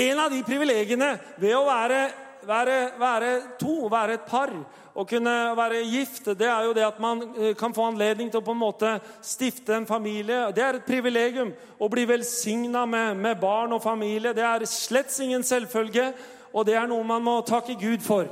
En 0.00 0.20
av 0.22 0.32
de 0.32 0.40
privilegiene 0.46 1.10
ved 1.42 1.56
å 1.58 1.64
være, 1.66 2.04
være, 2.48 2.76
være 3.00 3.32
to, 3.60 3.88
være 3.92 4.16
et 4.16 4.28
par 4.30 4.54
å 4.94 5.04
kunne 5.06 5.32
være 5.54 5.84
gift, 5.86 6.32
det 6.38 6.48
er 6.50 6.66
jo 6.66 6.74
det 6.74 6.84
at 6.86 6.98
man 7.02 7.22
eh, 7.38 7.52
kan 7.58 7.74
få 7.74 7.86
anledning 7.90 8.30
til 8.30 8.40
å 8.40 8.46
på 8.46 8.54
en 8.54 8.62
måte 8.62 8.96
stifte 9.22 9.76
en 9.76 9.86
familie. 9.86 10.48
Det 10.54 10.64
er 10.64 10.78
et 10.78 10.86
privilegium 10.86 11.52
å 11.78 11.88
bli 11.92 12.06
velsigna 12.10 12.82
med, 12.90 13.20
med, 13.20 13.38
barn 13.40 13.76
og 13.76 13.82
familie. 13.84 14.34
Det 14.34 14.44
er 14.46 14.66
slett 14.68 15.14
ingen 15.22 15.46
selvfølge, 15.46 16.10
og 16.50 16.66
det 16.66 16.74
er 16.74 16.90
noe 16.90 17.06
man 17.06 17.22
må 17.22 17.38
takke 17.46 17.78
Gud 17.78 18.02
for. 18.02 18.26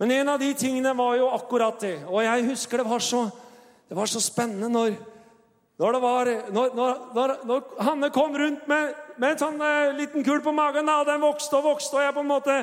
Men 0.00 0.14
en 0.14 0.32
av 0.32 0.40
de 0.40 0.48
tingene 0.56 0.94
var 0.96 1.18
jo 1.18 1.28
akkurat 1.34 1.80
det. 1.82 1.96
Og 2.06 2.22
jeg 2.24 2.48
husker 2.48 2.80
det 2.80 2.88
var 2.88 3.04
så, 3.04 3.26
det 3.90 3.98
var 3.98 4.08
så 4.08 4.22
spennende 4.22 4.70
når, 4.72 4.96
når, 5.78 5.98
var, 6.00 6.30
når, 6.54 7.34
når, 7.44 7.72
Hanne 7.84 8.12
kom 8.14 8.36
rundt 8.38 8.64
med, 8.70 8.94
med 9.18 9.34
en 9.34 9.42
sånn 9.42 9.60
eh, 9.60 9.96
liten 9.98 10.24
kul 10.24 10.40
på 10.40 10.54
magen, 10.54 10.88
og 10.88 11.10
den 11.10 11.20
vokste 11.20 11.60
og 11.60 11.74
vokste, 11.74 11.98
og 11.98 12.06
jeg 12.06 12.16
på 12.16 12.24
en 12.24 12.32
måte 12.32 12.62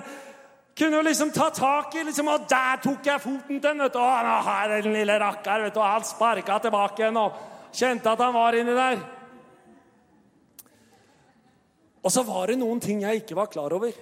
kunne 0.76 1.00
jo 1.00 1.04
liksom 1.08 1.32
ta 1.32 1.50
tak 1.56 1.96
i 1.96 2.04
liksom, 2.04 2.28
Og 2.28 2.48
der 2.50 2.80
tok 2.84 3.06
jeg 3.08 3.24
foten 3.24 3.62
til 3.62 3.78
vet 3.80 3.94
du. 3.94 4.00
Nå 4.00 4.38
har 4.48 4.70
jeg 4.70 4.84
den 4.84 4.98
lille 4.98 5.20
rakkar. 5.20 5.64
vet 5.64 5.74
du, 5.74 5.80
Og 5.80 5.88
han 5.88 6.04
sparka 6.04 6.60
tilbake 6.60 7.04
igjen 7.04 7.22
og 7.22 7.38
kjente 7.76 8.12
at 8.12 8.24
han 8.24 8.34
var 8.34 8.56
inni 8.56 8.76
der. 8.76 9.00
Og 12.06 12.12
så 12.14 12.22
var 12.24 12.52
det 12.52 12.60
noen 12.60 12.80
ting 12.80 13.02
jeg 13.02 13.24
ikke 13.24 13.38
var 13.38 13.50
klar 13.50 13.74
over. 13.74 13.96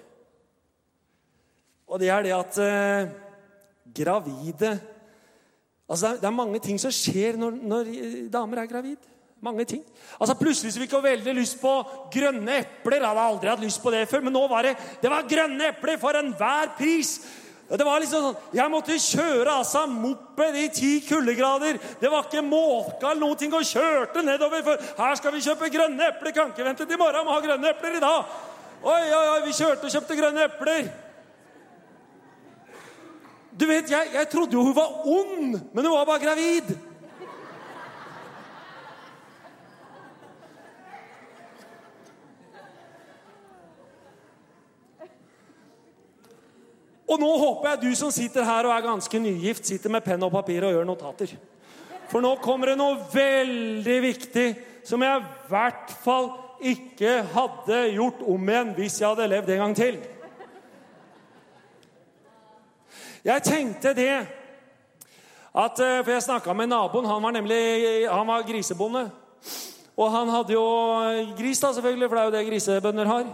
Og 1.88 2.00
det 2.02 2.10
er 2.10 2.26
det 2.26 2.34
at 2.36 2.58
eh, 2.64 3.14
gravide 3.96 4.80
Altså, 5.84 6.08
det 6.08 6.14
er, 6.16 6.20
det 6.22 6.28
er 6.30 6.36
mange 6.38 6.60
ting 6.64 6.78
som 6.80 6.94
skjer 6.96 7.36
når, 7.38 7.58
når 7.60 7.90
damer 8.32 8.62
er 8.62 8.70
gravide. 8.72 9.10
Mange 9.44 9.66
ting. 9.68 9.84
Altså 10.22 10.38
Plutselig 10.40 10.72
fikk 10.78 10.94
hun 10.96 11.04
veldig 11.04 11.34
lyst 11.36 11.58
på 11.60 11.72
grønne 12.14 12.62
epler. 12.62 13.02
Jeg 13.02 13.10
hadde 13.10 13.24
aldri 13.28 13.50
hatt 13.52 13.64
lyst 13.64 13.82
på 13.84 13.92
det 13.92 14.06
før, 14.08 14.22
men 14.24 14.32
nå 14.38 14.44
var 14.48 14.64
det, 14.64 14.78
det 15.02 15.10
var 15.12 15.26
grønne 15.28 15.72
epler 15.74 16.00
for 16.00 16.16
enhver 16.16 16.72
pris. 16.78 17.18
Det 17.74 17.84
var 17.84 18.00
liksom 18.00 18.24
sånn, 18.24 18.38
Jeg 18.56 18.72
måtte 18.72 18.96
kjøre 19.02 19.58
altså 19.58 19.82
moped 19.90 20.56
i 20.62 20.68
ti 20.72 20.92
kuldegrader. 21.04 21.80
Det 22.00 22.12
var 22.12 22.30
ikke 22.30 22.44
måka 22.46 23.10
eller 23.10 23.24
noen 23.26 23.42
ting, 23.42 23.52
og 23.56 23.68
kjørte 23.68 24.24
nedover. 24.24 24.64
For 24.64 25.04
her 25.04 25.20
skal 25.20 25.36
vi 25.36 25.44
kjøpe 25.44 25.72
grønne 25.76 26.08
epler. 26.14 26.36
Kan 26.38 26.56
ikke 26.56 26.70
vente 26.70 26.88
til 26.88 26.96
i 26.96 27.02
morgen, 27.02 27.28
må 27.28 27.36
ha 27.36 27.44
grønne 27.44 27.74
epler 27.74 28.00
i 28.00 28.04
dag. 28.04 28.40
Oi, 28.84 29.02
oi, 29.02 29.26
oi, 29.34 29.42
vi 29.50 29.58
kjørte 29.60 29.90
og 29.90 29.96
kjøpte 29.98 30.20
grønne 30.22 30.48
epler. 30.48 30.88
Du 33.60 33.68
vet, 33.68 33.92
jeg, 33.92 34.16
jeg 34.16 34.32
trodde 34.32 34.56
jo 34.56 34.64
hun 34.70 34.76
var 34.76 35.04
ond, 35.04 35.60
men 35.74 35.84
hun 35.84 35.98
var 35.98 36.08
bare 36.14 36.24
gravid. 36.24 36.76
Og 47.10 47.20
nå 47.20 47.30
håper 47.38 47.74
jeg 47.74 47.82
du 47.84 47.96
som 48.00 48.12
sitter 48.16 48.46
her 48.48 48.68
og 48.68 48.74
er 48.76 48.86
ganske 48.86 49.20
nygift, 49.20 49.66
sitter 49.68 49.92
med 49.92 50.06
penn 50.06 50.24
og 50.24 50.32
papir 50.32 50.63
og 50.63 50.72
gjør 50.76 50.88
notater. 50.88 51.34
For 52.12 52.24
nå 52.24 52.36
kommer 52.44 52.72
det 52.72 52.78
noe 52.80 53.00
veldig 53.12 53.98
viktig 54.04 54.48
som 54.88 55.04
jeg 55.04 55.20
i 55.20 55.50
hvert 55.50 55.94
fall 56.04 56.32
ikke 56.63 57.18
hadde 57.34 57.80
gjort 57.96 58.24
om 58.30 58.50
igjen 58.50 58.72
hvis 58.78 59.02
jeg 59.02 59.10
hadde 59.10 59.30
levd 59.32 59.52
en 59.52 59.63
gang 59.66 59.76
til. 59.78 60.00
Jeg 63.24 63.44
tenkte 63.44 63.94
det 63.96 64.13
at, 65.54 65.80
eh, 65.80 66.04
For 66.04 66.12
jeg 66.12 66.24
snakka 66.24 66.54
med 66.54 66.68
naboen. 66.68 67.06
Han 67.06 67.24
var 67.24 67.32
nemlig 67.32 68.10
han 68.10 68.28
var 68.28 68.42
grisebonde. 68.42 69.12
Og 69.98 70.12
han 70.12 70.30
hadde 70.30 70.54
jo 70.54 70.66
gris, 71.38 71.60
da 71.60 71.74
selvfølgelig, 71.74 72.10
for 72.10 72.16
det 72.16 72.22
er 72.22 72.26
jo 72.26 72.38
det 72.38 72.48
grisebønder 72.48 73.06
har. 73.06 73.26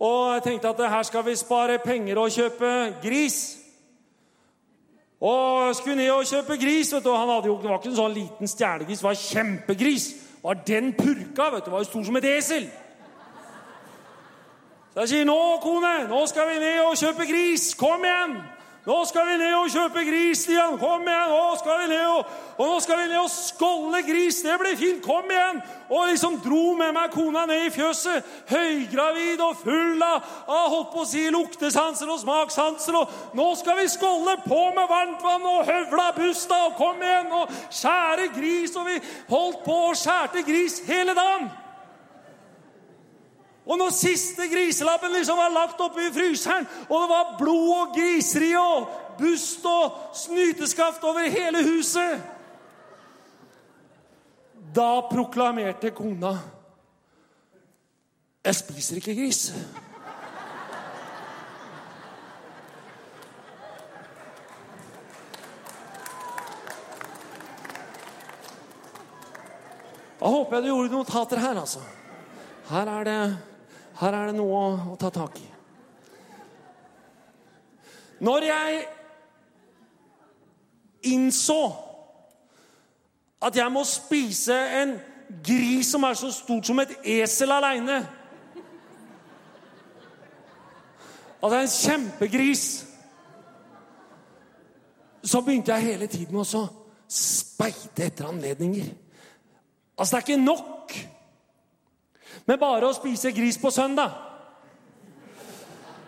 Og 0.00 0.34
jeg 0.34 0.42
tenkte 0.42 0.68
at 0.68 0.90
her 0.90 1.02
skal 1.02 1.24
vi 1.26 1.36
spare 1.36 1.78
penger 1.78 2.18
og 2.18 2.30
kjøpe 2.32 2.94
gris. 3.02 3.58
Og 5.20 5.76
skulle 5.76 5.96
ned 5.96 6.10
og 6.10 6.24
kjøpe 6.24 6.56
gris. 6.56 6.92
vet 6.94 7.04
du, 7.04 7.12
han 7.12 7.28
hadde 7.28 7.46
jo, 7.46 7.58
Det 7.62 7.68
var 7.68 7.78
ikke 7.78 7.88
en 7.88 7.96
sånn 7.96 8.14
liten 8.14 8.48
stjernegris, 8.48 8.98
det 8.98 9.04
var 9.04 9.14
kjempegris. 9.14 10.06
Var 10.42 10.62
den 10.66 10.94
purka. 10.96 11.50
vet 11.50 11.64
du, 11.64 11.68
det 11.68 11.72
var 11.72 11.84
jo 11.84 11.90
stor 11.90 12.04
som 12.04 12.16
et 12.16 12.24
esel. 12.24 12.70
Så 14.94 15.00
jeg 15.00 15.08
sier, 15.08 15.24
'Nå, 15.24 15.58
kone, 15.62 16.08
nå 16.08 16.26
skal 16.26 16.48
vi 16.48 16.58
ned 16.58 16.80
og 16.80 16.96
kjøpe 16.96 17.26
gris. 17.26 17.74
Kom 17.74 18.04
igjen!' 18.04 18.42
Nå 18.86 19.02
skal 19.04 19.26
vi 19.28 19.34
ned 19.36 19.52
og 19.58 19.66
kjøpe 19.68 20.02
gris, 20.08 20.40
Stian! 20.46 20.78
Kom 20.80 21.04
igjen! 21.04 21.32
Nå 21.34 21.56
skal 21.60 21.82
vi 21.82 21.88
ned 21.90 22.06
og, 22.08 22.30
og 22.56 22.70
nå 22.70 22.78
skal 22.80 23.02
vi 23.02 23.10
ned 23.10 23.18
og 23.20 23.28
skålle 23.28 24.00
gris! 24.06 24.38
Det 24.40 24.56
blir 24.62 24.78
fint! 24.80 25.02
Kom 25.04 25.28
igjen! 25.28 25.60
Og 25.92 26.08
liksom 26.08 26.38
dro 26.40 26.72
med 26.78 26.94
meg 26.96 27.12
kona 27.12 27.42
ned 27.50 27.66
i 27.66 27.74
fjøset, 27.74 28.24
høygravid 28.48 29.44
og 29.44 29.60
full 29.60 30.00
av, 30.06 30.24
av 30.48 30.72
holdt 30.72 30.92
på 30.94 31.04
å 31.04 31.08
si, 31.12 31.26
luktesanser 31.34 32.08
og 32.08 32.22
smakssanser. 32.22 32.96
Og 33.02 33.36
nå 33.36 33.50
skal 33.60 33.82
vi 33.82 33.88
skålle 33.92 34.38
på 34.46 34.62
med 34.72 34.88
varmt 34.88 35.28
vann 35.28 35.48
og 35.52 35.68
høvla 35.68 36.10
busta 36.16 36.64
og 36.70 36.78
kom 36.80 37.04
igjen! 37.04 37.34
Og 37.36 37.52
skjære 37.68 38.30
gris! 38.38 38.78
Og 38.80 38.88
vi 38.88 39.00
holdt 39.28 39.60
på 39.66 39.82
og 39.90 39.98
skjærte 40.00 40.46
gris 40.48 40.80
hele 40.88 41.12
dagen. 41.12 41.50
Og 43.66 43.78
når 43.78 43.92
siste 43.94 44.48
griselappen 44.48 45.12
liksom 45.12 45.38
var 45.38 45.52
lagt 45.52 45.80
oppi 45.84 46.08
fryseren, 46.14 46.66
og 46.88 47.02
det 47.02 47.08
var 47.12 47.34
blod 47.38 47.68
og 47.76 47.92
griseri 47.94 48.54
og 48.58 48.88
bust 49.18 49.66
og 49.68 50.16
snyteskaft 50.16 51.04
over 51.04 51.28
hele 51.28 51.60
huset 51.66 52.22
Da 54.74 55.02
proklamerte 55.10 55.90
kona 55.90 56.32
Jeg 58.44 58.56
spiser 58.56 58.96
ikke 58.96 59.14
gris. 59.18 59.50
Da 70.20 70.28
håper 70.28 70.56
jeg 70.56 70.64
du 70.64 70.68
gjorde 70.68 70.92
notater 70.92 71.40
her, 71.40 71.60
altså. 71.60 71.80
Her 72.70 72.88
er 72.88 73.04
det 73.04 73.49
her 73.98 74.16
er 74.16 74.30
det 74.30 74.36
noe 74.38 74.60
å, 74.92 74.96
ta 75.00 75.10
tak 75.12 75.38
i. 75.40 75.48
Når 78.20 78.46
jeg 78.46 78.80
innså 81.10 81.60
at 83.40 83.56
jeg 83.56 83.72
må 83.72 83.82
spise 83.88 84.56
en 84.82 84.98
gris 85.44 85.88
som 85.92 86.04
er 86.04 86.18
så 86.18 86.28
stort 86.34 86.68
som 86.68 86.80
et 86.82 86.92
esel 87.20 87.52
aleine 87.54 88.02
er 91.40 91.54
en 91.56 91.70
kjempegris 91.72 92.64
Så 95.24 95.40
begynte 95.44 95.72
jeg 95.72 95.92
hele 95.94 96.08
tiden 96.08 96.36
å 96.36 96.44
speide 97.10 98.06
etter 98.06 98.28
anledninger. 98.28 98.86
Altså, 99.98 100.16
det 100.16 100.20
er 100.20 100.26
ikke 100.26 100.44
nok 100.44 100.94
med 102.46 102.58
bare 102.60 102.88
å 102.88 102.96
spise 102.96 103.32
gris 103.34 103.58
på 103.60 103.72
søndag. 103.74 104.10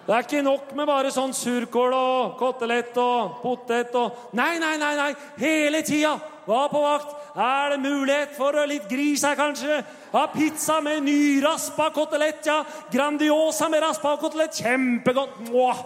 Det 0.02 0.14
er 0.14 0.24
ikke 0.24 0.42
nok 0.42 0.72
med 0.74 0.88
bare 0.90 1.12
sånn 1.14 1.30
surkål 1.36 1.92
og 1.94 2.32
kotelett 2.40 2.96
og 2.98 3.36
potet 3.38 3.94
og 3.94 4.34
Nei, 4.34 4.56
nei, 4.58 4.74
nei! 4.80 4.94
nei. 4.98 5.12
Hele 5.38 5.84
tida 5.86 6.16
var 6.46 6.72
på 6.72 6.80
vakt. 6.82 7.12
Er 7.38 7.70
det 7.72 7.84
mulighet 7.84 8.34
for 8.34 8.58
litt 8.66 8.88
gris 8.90 9.22
her, 9.22 9.38
kanskje? 9.38 9.78
Ha 10.12 10.24
pizza 10.34 10.80
med 10.82 11.04
nyraspa 11.06 11.92
kotelett, 11.94 12.42
ja. 12.50 12.64
Grandiosa 12.90 13.70
med 13.70 13.84
raspa 13.86 14.16
kotelett. 14.18 14.58
Kjempegodt. 14.58 15.38
Mwah. 15.46 15.84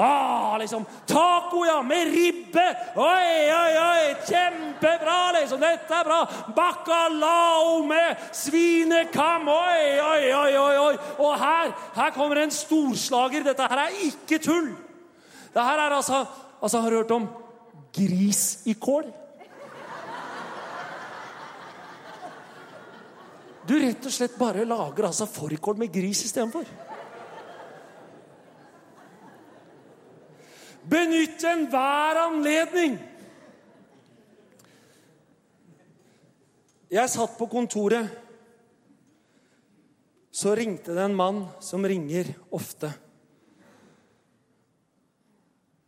Ah, 0.00 0.58
liksom. 0.58 0.84
Taco, 1.06 1.64
ja, 1.66 1.82
med 1.82 2.06
ribbe! 2.06 2.66
Oi, 2.94 3.50
oi, 3.50 3.72
oi! 3.82 4.14
Kjempebra, 4.28 5.32
liksom! 5.40 5.58
Dette 5.58 5.94
er 5.94 6.06
bra! 6.06 6.20
Bacalao 6.54 7.80
med 7.82 8.28
svinekam! 8.30 9.50
Oi, 9.50 9.98
oi, 9.98 10.22
oi! 10.34 10.52
oi, 10.58 10.76
oi. 10.84 10.94
Og 11.18 11.34
her, 11.42 11.74
her 11.96 12.14
kommer 12.14 12.44
en 12.44 12.54
storslager. 12.54 13.42
Dette 13.50 13.66
her 13.72 13.84
er 13.88 14.00
ikke 14.06 14.38
tull. 14.38 14.70
Det 15.50 15.66
her 15.66 15.86
er 15.88 15.98
altså 15.98 16.24
Altså, 16.62 16.80
Har 16.80 16.90
du 16.90 16.96
hørt 16.96 17.10
om 17.10 17.28
gris 17.94 18.66
i 18.66 18.72
kål? 18.74 19.10
Du 23.68 23.74
rett 23.78 24.06
og 24.06 24.14
slett 24.14 24.38
bare 24.38 24.64
lager 24.64 25.10
altså 25.10 25.26
fårikål 25.26 25.76
med 25.82 25.92
gris 25.92 26.24
istedenfor. 26.24 26.70
Benytt 31.38 31.54
enhver 31.54 32.18
anledning. 32.18 32.96
Jeg 36.90 37.10
satt 37.10 37.36
på 37.38 37.46
kontoret. 37.46 38.08
Så 40.32 40.54
ringte 40.54 40.94
det 40.94 41.02
en 41.02 41.14
mann 41.14 41.44
som 41.60 41.84
ringer 41.86 42.32
ofte. 42.50 42.90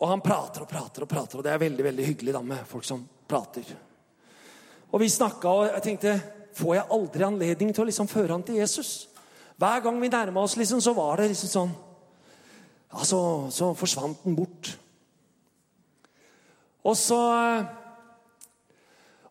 Og 0.01 0.09
han 0.09 0.23
prater 0.23 0.63
og 0.63 0.69
prater 0.71 1.05
og 1.05 1.11
prater, 1.11 1.39
og 1.39 1.45
det 1.45 1.53
er 1.53 1.63
veldig 1.63 1.87
veldig 1.87 2.07
hyggelig 2.07 2.35
da 2.35 2.43
med 2.43 2.67
folk 2.67 2.87
som 2.87 3.03
prater. 3.29 3.67
Og 4.91 5.03
vi 5.03 5.09
snakka, 5.11 5.49
og 5.49 5.73
jeg 5.75 5.89
tenkte 5.89 6.21
Får 6.61 6.75
jeg 6.75 6.91
aldri 6.91 7.23
anledning 7.23 7.69
til 7.71 7.85
å 7.85 7.87
liksom 7.87 8.09
føre 8.11 8.35
han 8.35 8.43
til 8.43 8.57
Jesus? 8.59 9.07
Hver 9.55 9.85
gang 9.85 10.01
vi 10.03 10.09
nærma 10.11 10.43
oss, 10.43 10.57
liksom, 10.59 10.81
så 10.83 10.91
var 10.97 11.21
det 11.21 11.29
liksom 11.31 11.51
sånn 11.53 11.75
Ja, 12.91 13.05
så, 13.07 13.21
så 13.55 13.71
forsvant 13.79 14.25
den 14.27 14.35
bort. 14.35 14.73
Og 16.85 16.97
så 16.97 17.21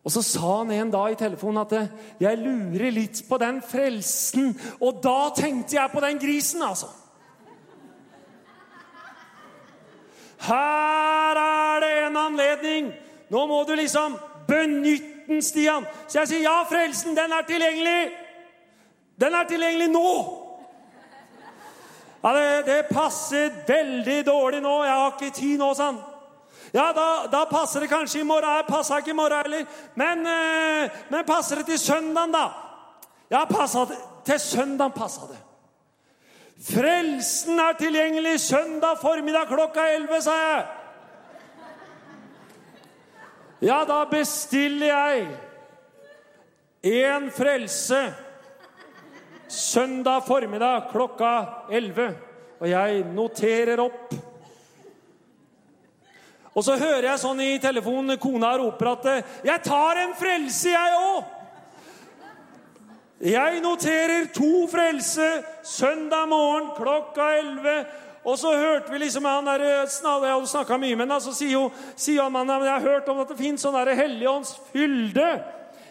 og 0.00 0.12
så 0.14 0.22
sa 0.24 0.58
han 0.62 0.70
en 0.72 0.90
dag 0.90 1.12
i 1.12 1.14
telefonen 1.20 1.60
at 1.60 1.90
'jeg 2.20 2.38
lurer 2.38 2.90
litt 2.90 3.22
på 3.28 3.36
den 3.38 3.60
frelsen'. 3.60 4.56
Og 4.80 5.02
da 5.02 5.30
tenkte 5.36 5.76
jeg 5.76 5.90
på 5.92 6.00
den 6.00 6.18
grisen, 6.18 6.62
altså. 6.62 6.86
Her 10.38 11.36
er 11.36 11.80
det 11.80 12.06
en 12.06 12.16
anledning. 12.16 12.92
Nå 13.30 13.46
må 13.46 13.64
du 13.64 13.74
liksom 13.74 14.16
benytte 14.48 15.20
den, 15.30 15.42
Stian. 15.42 15.86
Så 16.08 16.18
jeg 16.18 16.28
sier 16.28 16.42
ja, 16.42 16.56
frelsen, 16.66 17.14
den 17.16 17.32
er 17.32 17.46
tilgjengelig. 17.46 18.10
Den 19.20 19.34
er 19.34 19.44
tilgjengelig 19.48 19.90
nå. 19.92 20.12
Ja, 22.24 22.32
det, 22.36 22.66
det 22.66 22.80
passer 22.90 23.52
veldig 23.68 24.26
dårlig 24.26 24.62
nå. 24.64 24.74
Jeg 24.84 24.96
har 24.96 25.14
ikke 25.14 25.36
tid 25.36 25.60
nå, 25.60 25.70
sa. 25.74 25.92
Ja, 26.72 26.92
da, 26.92 27.26
da, 27.32 27.44
passer 27.50 27.80
det 27.80 27.90
kanskje 27.90 28.20
i 28.20 28.26
morgen. 28.26 28.56
Jeg 28.56 28.66
passa 28.68 28.98
ikke 29.00 29.10
i 29.10 29.18
morgen 29.18 29.42
heller. 29.42 29.66
Men, 29.98 30.26
eh, 30.26 30.98
men, 31.10 31.24
passer 31.26 31.60
det 31.60 31.66
til 31.66 31.78
søndagen, 31.78 32.32
da? 32.32 32.46
Ja, 33.30 33.44
det, 33.44 33.98
til 34.24 34.40
søndagen 34.40 34.94
passa 34.94 35.26
det. 35.30 35.40
Frelsen 36.60 37.58
er 37.58 37.78
tilgjengelig 37.78 38.40
søndag 38.40 38.98
formiddag 39.00 39.48
klokka 39.48 39.86
11, 39.96 40.22
sa 40.22 40.34
jeg. 40.36 40.66
Ja, 43.60 43.84
da 43.84 44.04
bestiller 44.08 44.86
jeg 44.86 45.26
én 46.82 47.30
frelse 47.32 48.14
søndag 49.48 50.20
formiddag 50.26 50.88
klokka 50.92 51.32
11. 51.70 52.14
Og 52.60 52.68
jeg 52.68 53.04
noterer 53.14 53.80
opp 53.80 54.14
og 56.60 56.64
så 56.66 56.74
hører 56.76 57.06
jeg 57.08 57.20
sånn 57.22 57.38
i 57.40 57.52
telefonen 57.56 58.18
kona 58.20 58.50
roper 58.60 58.90
at 58.92 59.06
'Jeg 59.44 59.62
tar 59.64 59.96
en 59.96 60.14
frelse, 60.14 60.68
jeg 60.68 60.92
òg'. 60.92 61.24
Jeg 63.20 63.60
noterer 63.60 64.26
to 64.34 64.66
frelse 64.68 65.42
søndag 65.64 66.28
morgen 66.28 66.68
klokka 66.76 67.38
11. 67.38 67.86
Og 68.24 68.38
så 68.38 68.52
hørte 68.56 68.92
vi 68.92 68.98
liksom 68.98 69.24
han 69.24 69.46
der, 69.46 69.58
Jeg 69.58 69.88
hadde 70.04 70.46
snakka 70.46 70.76
mye 70.76 70.96
med 70.96 71.08
ham. 71.08 71.20
Så 71.20 71.32
sier, 71.32 72.22
han 72.22 72.32
mannen 72.32 72.64
jeg 72.64 72.72
har 72.72 72.80
hørt 72.80 73.08
om 73.08 73.20
at 73.20 73.28
det 73.28 73.38
fins 73.38 73.62
sånn 73.62 73.96
Helligånds 73.96 74.60
fylde. 74.72 75.42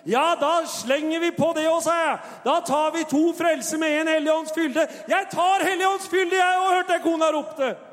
Ja, 0.06 0.36
da 0.36 0.66
slenger 0.66 1.20
vi 1.20 1.32
på 1.32 1.54
det 1.56 1.66
òg, 1.66 1.82
sa 1.82 1.98
jeg. 1.98 2.18
Da 2.46 2.62
tar 2.62 2.92
vi 2.92 3.04
to 3.04 3.34
frelse 3.34 3.78
med 3.78 4.02
en 4.02 4.08
Helligånds 4.08 4.52
fylde. 4.54 4.88
Jeg 5.08 5.30
tar 5.32 5.66
Helligånds 5.66 6.08
fylde, 6.08 6.36
jeg 6.36 6.58
òg, 6.60 6.74
hørte 6.76 6.94
jeg 6.94 7.02
kona 7.02 7.32
ropte. 7.32 7.89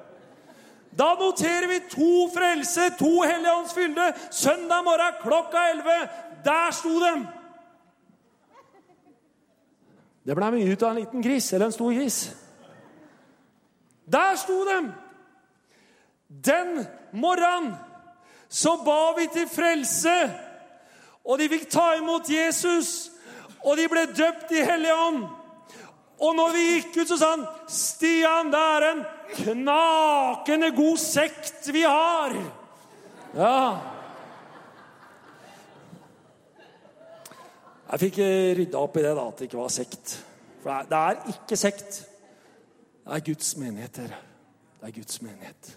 Da 0.99 1.15
noterer 1.15 1.69
vi 1.69 1.81
to 1.91 2.29
frelse, 2.35 2.91
to 2.99 3.23
helligåndsfylde, 3.23 4.13
søndag 4.31 4.85
morgen 4.85 5.19
klokka 5.23 5.59
11. 5.71 6.09
Der 6.45 6.71
sto 6.73 7.01
dem! 7.01 7.27
Det 10.27 10.35
ble 10.35 10.51
mye 10.51 10.73
ut 10.73 10.83
av 10.83 10.95
en 10.95 11.01
liten 11.03 11.23
gris, 11.23 11.53
eller 11.53 11.69
en 11.69 11.75
stor 11.77 11.93
gris. 11.93 12.21
Der 14.07 14.39
sto 14.41 14.65
dem! 14.65 14.89
Den 16.29 16.87
morgenen 17.13 17.75
så 18.49 18.77
ba 18.85 19.13
vi 19.19 19.27
til 19.33 19.49
frelse, 19.49 20.17
og 21.25 21.39
de 21.39 21.49
fikk 21.51 21.69
ta 21.71 21.93
imot 21.99 22.31
Jesus, 22.31 23.11
og 23.67 23.77
de 23.77 23.89
ble 23.91 24.07
døpt 24.17 24.55
i 24.55 24.65
Hellig 24.65 24.95
Ånd. 24.95 25.27
Og 26.23 26.35
når 26.39 26.53
vi 26.55 26.67
gikk 26.71 26.97
ut, 27.03 27.09
så 27.09 27.19
sa 27.19 27.31
han, 27.35 27.47
'Stian, 27.69 28.51
det 28.51 28.65
er 28.77 28.91
en 28.91 29.05
knakende 29.35 30.71
god 30.77 30.99
sekt 31.01 31.69
vi 31.75 31.83
har. 31.83 32.35
Ja. 33.37 33.61
Jeg 37.87 38.03
fikk 38.03 38.21
rydda 38.59 38.83
opp 38.83 38.97
i 38.99 39.05
det, 39.05 39.15
da, 39.15 39.27
at 39.29 39.39
det 39.39 39.49
ikke 39.49 39.61
var 39.61 39.73
sekt. 39.73 40.17
For 40.63 40.87
det 40.91 40.99
er 40.99 41.33
ikke 41.35 41.59
sekt. 41.59 42.01
Det 43.07 43.15
er 43.15 43.27
Guds 43.29 43.53
menighet, 43.61 44.01
dere. 44.01 44.23
Det 44.81 44.89
er 44.89 44.97
Guds 44.97 45.21
menighet. 45.23 45.77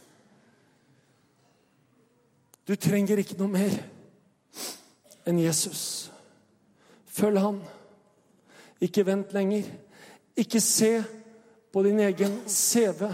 Du 2.68 2.76
trenger 2.76 3.22
ikke 3.22 3.38
noe 3.38 3.50
mer 3.54 3.76
enn 5.30 5.40
Jesus. 5.42 5.84
Følg 7.10 7.42
han. 7.42 7.62
Ikke 8.82 9.06
vent 9.06 9.34
lenger. 9.34 9.70
Ikke 10.38 10.62
se 10.62 10.92
på 11.74 11.84
din 11.86 12.00
egen 12.00 12.40
CV. 12.48 13.10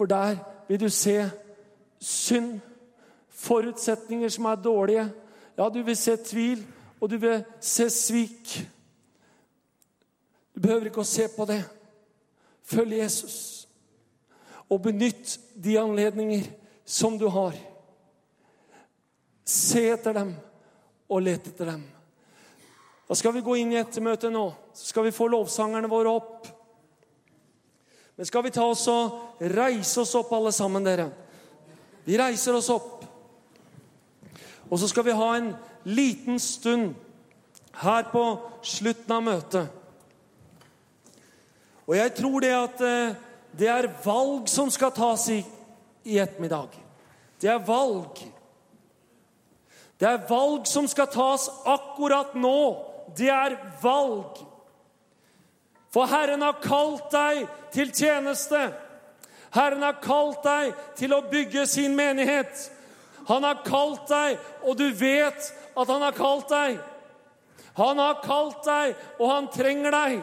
For 0.00 0.06
der 0.06 0.36
vil 0.68 0.80
du 0.80 0.88
se 0.88 1.30
synd, 2.00 2.60
forutsetninger 3.28 4.28
som 4.28 4.44
er 4.44 4.54
dårlige. 4.54 5.12
Ja, 5.58 5.68
du 5.68 5.82
vil 5.82 5.96
se 5.96 6.16
tvil, 6.16 6.66
og 7.00 7.10
du 7.10 7.18
vil 7.18 7.44
se 7.60 7.90
svik. 7.90 8.68
Du 10.54 10.60
behøver 10.60 10.88
ikke 10.88 11.02
å 11.04 11.10
se 11.10 11.26
på 11.36 11.44
det. 11.44 11.58
Følg 12.64 12.96
Jesus. 12.96 13.68
Og 14.70 14.80
benytt 14.88 15.34
de 15.64 15.76
anledninger 15.78 16.48
som 16.84 17.18
du 17.20 17.26
har. 17.28 17.58
Se 19.44 19.82
etter 19.90 20.16
dem 20.16 20.32
og 21.10 21.26
let 21.28 21.52
etter 21.52 21.74
dem. 21.74 21.84
Da 23.04 23.20
skal 23.20 23.36
vi 23.36 23.44
gå 23.44 23.58
inn 23.60 23.76
i 23.76 23.82
ettermøtet 23.82 24.32
nå. 24.32 24.46
Så 24.72 24.94
skal 24.94 25.10
vi 25.10 25.12
få 25.12 25.28
lovsangerne 25.28 25.92
våre 25.92 26.16
opp. 26.22 26.48
Men 28.20 28.26
skal 28.28 28.42
vi 28.44 28.50
ta 28.52 28.66
oss 28.68 28.82
og 28.92 29.38
reise 29.48 30.02
oss 30.02 30.10
opp, 30.18 30.28
alle 30.36 30.50
sammen, 30.52 30.84
dere? 30.84 31.06
Vi 32.04 32.18
reiser 32.20 32.52
oss 32.52 32.66
opp. 32.68 33.06
Og 34.68 34.76
så 34.76 34.90
skal 34.90 35.06
vi 35.06 35.14
ha 35.16 35.28
en 35.38 35.46
liten 35.88 36.36
stund 36.36 36.90
her 37.80 38.10
på 38.12 38.24
slutten 38.60 39.14
av 39.16 39.24
møtet. 39.24 39.72
Og 41.88 41.96
jeg 41.96 42.12
tror 42.20 42.44
det 42.44 42.52
at 42.58 42.84
eh, 42.90 43.16
det 43.56 43.72
er 43.72 43.88
valg 44.04 44.52
som 44.52 44.68
skal 44.68 44.92
tas 45.00 45.24
i, 45.32 45.40
i 46.04 46.20
ettermiddag. 46.20 46.76
Det 47.40 47.48
er 47.54 47.64
valg. 47.72 48.20
Det 49.96 50.12
er 50.12 50.28
valg 50.28 50.68
som 50.68 50.92
skal 50.92 51.08
tas 51.08 51.48
akkurat 51.64 52.36
nå. 52.36 52.58
Det 53.16 53.32
er 53.32 53.56
valg. 53.80 54.44
For 55.90 56.06
Herren 56.06 56.42
har 56.42 56.60
kalt 56.62 57.10
deg 57.10 57.46
til 57.74 57.90
tjeneste. 57.94 58.60
Herren 59.50 59.82
har 59.82 59.98
kalt 60.02 60.44
deg 60.46 60.74
til 60.98 61.14
å 61.16 61.24
bygge 61.30 61.66
sin 61.66 61.96
menighet. 61.98 62.68
Han 63.26 63.46
har 63.46 63.62
kalt 63.66 64.06
deg, 64.10 64.38
og 64.62 64.78
du 64.78 64.86
vet 64.94 65.50
at 65.74 65.90
han 65.90 66.02
har 66.02 66.14
kalt 66.14 66.50
deg. 66.50 66.78
Han 67.78 67.98
har 67.98 68.20
kalt 68.22 68.62
deg, 68.66 68.94
og 69.18 69.32
han 69.32 69.48
trenger 69.54 69.94
deg. 69.94 70.20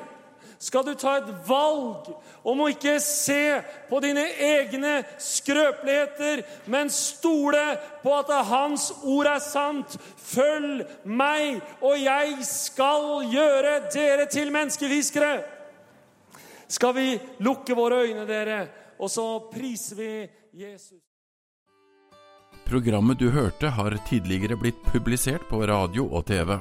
Skal 0.58 0.88
du 0.88 0.96
ta 0.98 1.20
et 1.20 1.28
valg 1.46 2.08
om 2.48 2.64
å 2.64 2.70
ikke 2.72 2.96
se 3.04 3.60
på 3.92 4.00
dine 4.02 4.24
egne 4.42 5.04
skrøpeligheter, 5.22 6.42
men 6.66 6.90
stole 6.90 7.62
på 8.02 8.16
at 8.16 8.32
hans 8.50 8.88
ord 9.04 9.30
er 9.36 9.44
sant. 9.44 10.00
Følg 10.32 10.82
meg, 11.04 11.60
og 11.84 12.00
jeg 12.02 12.40
skal 12.48 13.28
gjøre 13.30 13.76
dere 13.94 14.26
til 14.32 14.50
menneskefiskere 14.56 15.57
skal 16.68 16.96
vi 16.96 17.08
lukke 17.44 17.76
våre 17.78 18.04
øyne, 18.08 18.26
dere, 18.28 18.68
og 19.00 19.12
så 19.12 19.28
priser 19.52 20.00
vi 20.00 20.12
Jesus. 20.64 21.00
Programmet 22.68 23.20
du 23.20 23.30
hørte, 23.32 23.70
har 23.72 23.96
tidligere 24.10 24.58
blitt 24.60 24.80
publisert 24.92 25.46
på 25.48 25.62
radio 25.68 26.10
og 26.12 26.26
TV. 26.28 26.58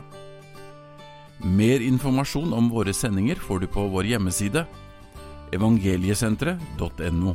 Mer 1.42 1.82
informasjon 1.82 2.54
om 2.54 2.70
våre 2.70 2.94
sendinger 2.94 3.40
får 3.42 3.64
du 3.64 3.66
på 3.70 3.88
vår 3.92 4.12
hjemmeside 4.14 4.66
evangeliesenteret.no. 5.56 7.34